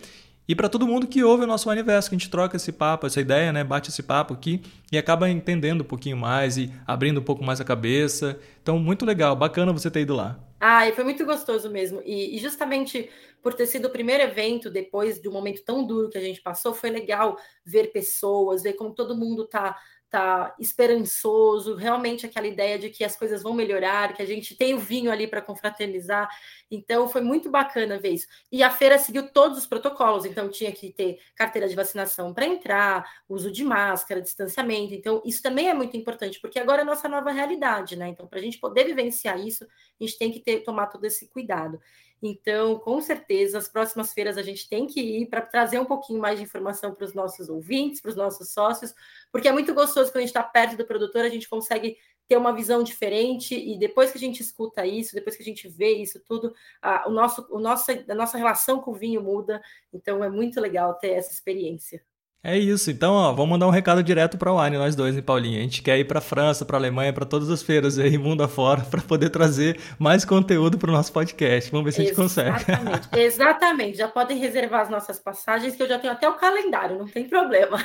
e 0.48 0.54
para 0.54 0.68
todo 0.68 0.86
mundo 0.86 1.06
que 1.06 1.24
ouve 1.24 1.44
o 1.44 1.46
nosso 1.46 1.68
universo, 1.68 2.08
que 2.08 2.14
a 2.14 2.18
gente 2.18 2.30
troca 2.30 2.56
esse 2.56 2.70
papo, 2.70 3.06
essa 3.06 3.20
ideia, 3.20 3.52
né? 3.52 3.64
Bate 3.64 3.90
esse 3.90 4.02
papo 4.02 4.32
aqui 4.32 4.62
e 4.92 4.98
acaba 4.98 5.28
entendendo 5.28 5.80
um 5.80 5.84
pouquinho 5.84 6.16
mais 6.16 6.56
e 6.56 6.72
abrindo 6.86 7.18
um 7.18 7.22
pouco 7.22 7.42
mais 7.42 7.60
a 7.60 7.64
cabeça. 7.64 8.38
Então, 8.62 8.78
muito 8.78 9.04
legal, 9.04 9.34
bacana 9.34 9.72
você 9.72 9.90
ter 9.90 10.00
ido 10.00 10.14
lá. 10.14 10.38
Ah, 10.60 10.88
e 10.88 10.92
foi 10.92 11.02
muito 11.02 11.24
gostoso 11.26 11.68
mesmo. 11.68 12.00
E, 12.04 12.36
e 12.36 12.38
justamente 12.38 13.10
por 13.42 13.54
ter 13.54 13.66
sido 13.66 13.86
o 13.86 13.90
primeiro 13.90 14.22
evento 14.22 14.70
depois 14.70 15.20
de 15.20 15.28
um 15.28 15.32
momento 15.32 15.64
tão 15.64 15.84
duro 15.84 16.08
que 16.08 16.18
a 16.18 16.20
gente 16.20 16.40
passou, 16.40 16.72
foi 16.72 16.90
legal 16.90 17.36
ver 17.64 17.92
pessoas, 17.92 18.62
ver 18.62 18.74
como 18.74 18.94
todo 18.94 19.16
mundo 19.16 19.46
tá 19.46 19.76
tá 20.10 20.54
esperançoso, 20.58 21.74
realmente 21.74 22.24
aquela 22.24 22.46
ideia 22.46 22.78
de 22.78 22.90
que 22.90 23.04
as 23.04 23.16
coisas 23.16 23.42
vão 23.42 23.52
melhorar, 23.52 24.14
que 24.14 24.22
a 24.22 24.26
gente 24.26 24.56
tem 24.56 24.74
o 24.74 24.78
vinho 24.78 25.10
ali 25.10 25.26
para 25.26 25.42
confraternizar. 25.42 26.28
Então 26.70 27.08
foi 27.08 27.20
muito 27.20 27.50
bacana 27.50 27.98
ver 27.98 28.10
isso. 28.10 28.26
E 28.50 28.62
a 28.62 28.70
feira 28.70 28.98
seguiu 28.98 29.28
todos 29.32 29.58
os 29.58 29.66
protocolos, 29.66 30.24
então 30.24 30.48
tinha 30.48 30.72
que 30.72 30.90
ter 30.92 31.18
carteira 31.34 31.68
de 31.68 31.74
vacinação 31.74 32.32
para 32.32 32.46
entrar, 32.46 33.04
uso 33.28 33.50
de 33.50 33.64
máscara, 33.64 34.22
distanciamento. 34.22 34.94
Então 34.94 35.22
isso 35.24 35.42
também 35.42 35.68
é 35.68 35.74
muito 35.74 35.96
importante, 35.96 36.40
porque 36.40 36.58
agora 36.58 36.80
é 36.80 36.82
a 36.82 36.86
nossa 36.86 37.08
nova 37.08 37.30
realidade, 37.30 37.96
né? 37.96 38.08
Então 38.08 38.26
para 38.26 38.38
a 38.38 38.42
gente 38.42 38.58
poder 38.58 38.84
vivenciar 38.84 39.38
isso, 39.38 39.64
a 39.64 40.04
gente 40.04 40.18
tem 40.18 40.30
que 40.30 40.40
ter, 40.40 40.60
tomar 40.60 40.86
todo 40.86 41.04
esse 41.04 41.28
cuidado. 41.28 41.80
Então, 42.22 42.78
com 42.78 43.00
certeza, 43.00 43.58
as 43.58 43.68
próximas 43.68 44.12
feiras 44.12 44.38
a 44.38 44.42
gente 44.42 44.68
tem 44.68 44.86
que 44.86 45.00
ir 45.00 45.26
para 45.26 45.42
trazer 45.42 45.78
um 45.78 45.84
pouquinho 45.84 46.20
mais 46.20 46.38
de 46.38 46.44
informação 46.44 46.94
para 46.94 47.04
os 47.04 47.12
nossos 47.14 47.48
ouvintes, 47.48 48.00
para 48.00 48.08
os 48.08 48.16
nossos 48.16 48.50
sócios, 48.50 48.94
porque 49.36 49.48
é 49.48 49.52
muito 49.52 49.74
gostoso 49.74 50.10
quando 50.10 50.16
a 50.16 50.20
gente 50.20 50.30
está 50.30 50.42
perto 50.42 50.78
do 50.78 50.86
produtor, 50.86 51.22
a 51.22 51.28
gente 51.28 51.46
consegue 51.46 51.98
ter 52.26 52.38
uma 52.38 52.54
visão 52.54 52.82
diferente 52.82 53.54
e 53.54 53.78
depois 53.78 54.10
que 54.10 54.16
a 54.16 54.20
gente 54.20 54.40
escuta 54.40 54.86
isso, 54.86 55.14
depois 55.14 55.36
que 55.36 55.42
a 55.42 55.44
gente 55.44 55.68
vê 55.68 55.90
isso 55.92 56.18
tudo, 56.24 56.54
a, 56.80 57.06
o 57.06 57.10
nosso, 57.10 57.46
o 57.50 57.58
nosso, 57.58 57.90
a 57.90 58.14
nossa 58.14 58.38
relação 58.38 58.80
com 58.80 58.92
o 58.92 58.94
vinho 58.94 59.22
muda. 59.22 59.60
Então, 59.92 60.24
é 60.24 60.30
muito 60.30 60.58
legal 60.58 60.94
ter 60.94 61.10
essa 61.10 61.30
experiência. 61.34 62.02
É 62.42 62.56
isso. 62.56 62.92
Então, 62.92 63.14
ó, 63.14 63.32
vamos 63.32 63.50
mandar 63.50 63.66
um 63.66 63.70
recado 63.70 64.02
direto 64.04 64.38
para 64.38 64.52
o 64.52 64.62
Wine, 64.62 64.78
nós 64.78 64.94
dois, 64.94 65.16
hein, 65.16 65.22
Paulinho? 65.22 65.58
A 65.58 65.62
gente 65.62 65.82
quer 65.82 65.98
ir 65.98 66.04
para 66.04 66.20
França, 66.20 66.64
para 66.64 66.76
Alemanha, 66.78 67.12
para 67.12 67.24
todas 67.24 67.50
as 67.50 67.60
feiras 67.60 67.98
aí, 67.98 68.16
mundo 68.18 68.42
afora, 68.42 68.82
para 68.82 69.02
poder 69.02 69.30
trazer 69.30 69.80
mais 69.98 70.24
conteúdo 70.24 70.78
para 70.78 70.88
o 70.88 70.92
nosso 70.92 71.12
podcast. 71.12 71.70
Vamos 71.72 71.86
ver 71.86 71.92
se 71.92 72.02
a 72.02 72.04
gente 72.04 72.14
consegue. 72.14 72.56
Exatamente. 72.56 73.08
Exatamente. 73.18 73.98
Já 73.98 74.06
podem 74.06 74.38
reservar 74.38 74.82
as 74.82 74.88
nossas 74.88 75.18
passagens, 75.18 75.74
que 75.74 75.82
eu 75.82 75.88
já 75.88 75.98
tenho 75.98 76.12
até 76.12 76.28
o 76.28 76.34
calendário, 76.34 76.98
não 76.98 77.08
tem 77.08 77.28
problema. 77.28 77.78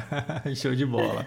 Show 0.54 0.74
de 0.74 0.84
bola. 0.84 1.24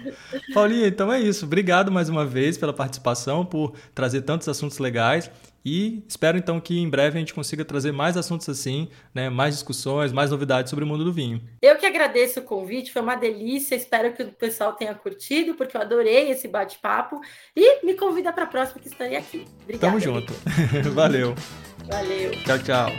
Paulinho, 0.53 0.85
então 0.85 1.11
é 1.11 1.19
isso. 1.19 1.45
Obrigado 1.45 1.91
mais 1.91 2.07
uma 2.07 2.25
vez 2.25 2.55
pela 2.55 2.73
participação, 2.73 3.43
por 3.43 3.73
trazer 3.95 4.21
tantos 4.21 4.47
assuntos 4.47 4.77
legais. 4.77 5.31
E 5.65 6.03
espero 6.07 6.37
então 6.37 6.59
que 6.59 6.79
em 6.79 6.87
breve 6.87 7.17
a 7.17 7.19
gente 7.19 7.33
consiga 7.33 7.65
trazer 7.65 7.91
mais 7.91 8.15
assuntos 8.15 8.47
assim, 8.47 8.87
né? 9.13 9.29
mais 9.29 9.55
discussões, 9.55 10.13
mais 10.13 10.29
novidades 10.29 10.69
sobre 10.69 10.85
o 10.85 10.87
mundo 10.87 11.03
do 11.03 11.11
vinho. 11.11 11.41
Eu 11.59 11.75
que 11.77 11.85
agradeço 11.87 12.39
o 12.39 12.43
convite, 12.43 12.91
foi 12.91 13.01
uma 13.01 13.15
delícia. 13.15 13.75
Espero 13.75 14.13
que 14.13 14.21
o 14.21 14.31
pessoal 14.31 14.73
tenha 14.73 14.93
curtido, 14.93 15.55
porque 15.55 15.75
eu 15.75 15.81
adorei 15.81 16.29
esse 16.29 16.47
bate-papo. 16.47 17.19
E 17.55 17.83
me 17.83 17.95
convida 17.95 18.31
para 18.31 18.43
a 18.43 18.47
próxima 18.47 18.79
que 18.79 18.89
estarei 18.89 19.15
aqui. 19.17 19.45
Obrigada. 19.63 19.87
Tamo 19.87 19.99
junto. 19.99 20.33
Valeu. 20.93 21.33
Valeu. 21.89 22.31
Tchau, 22.43 22.59
tchau. 22.59 22.89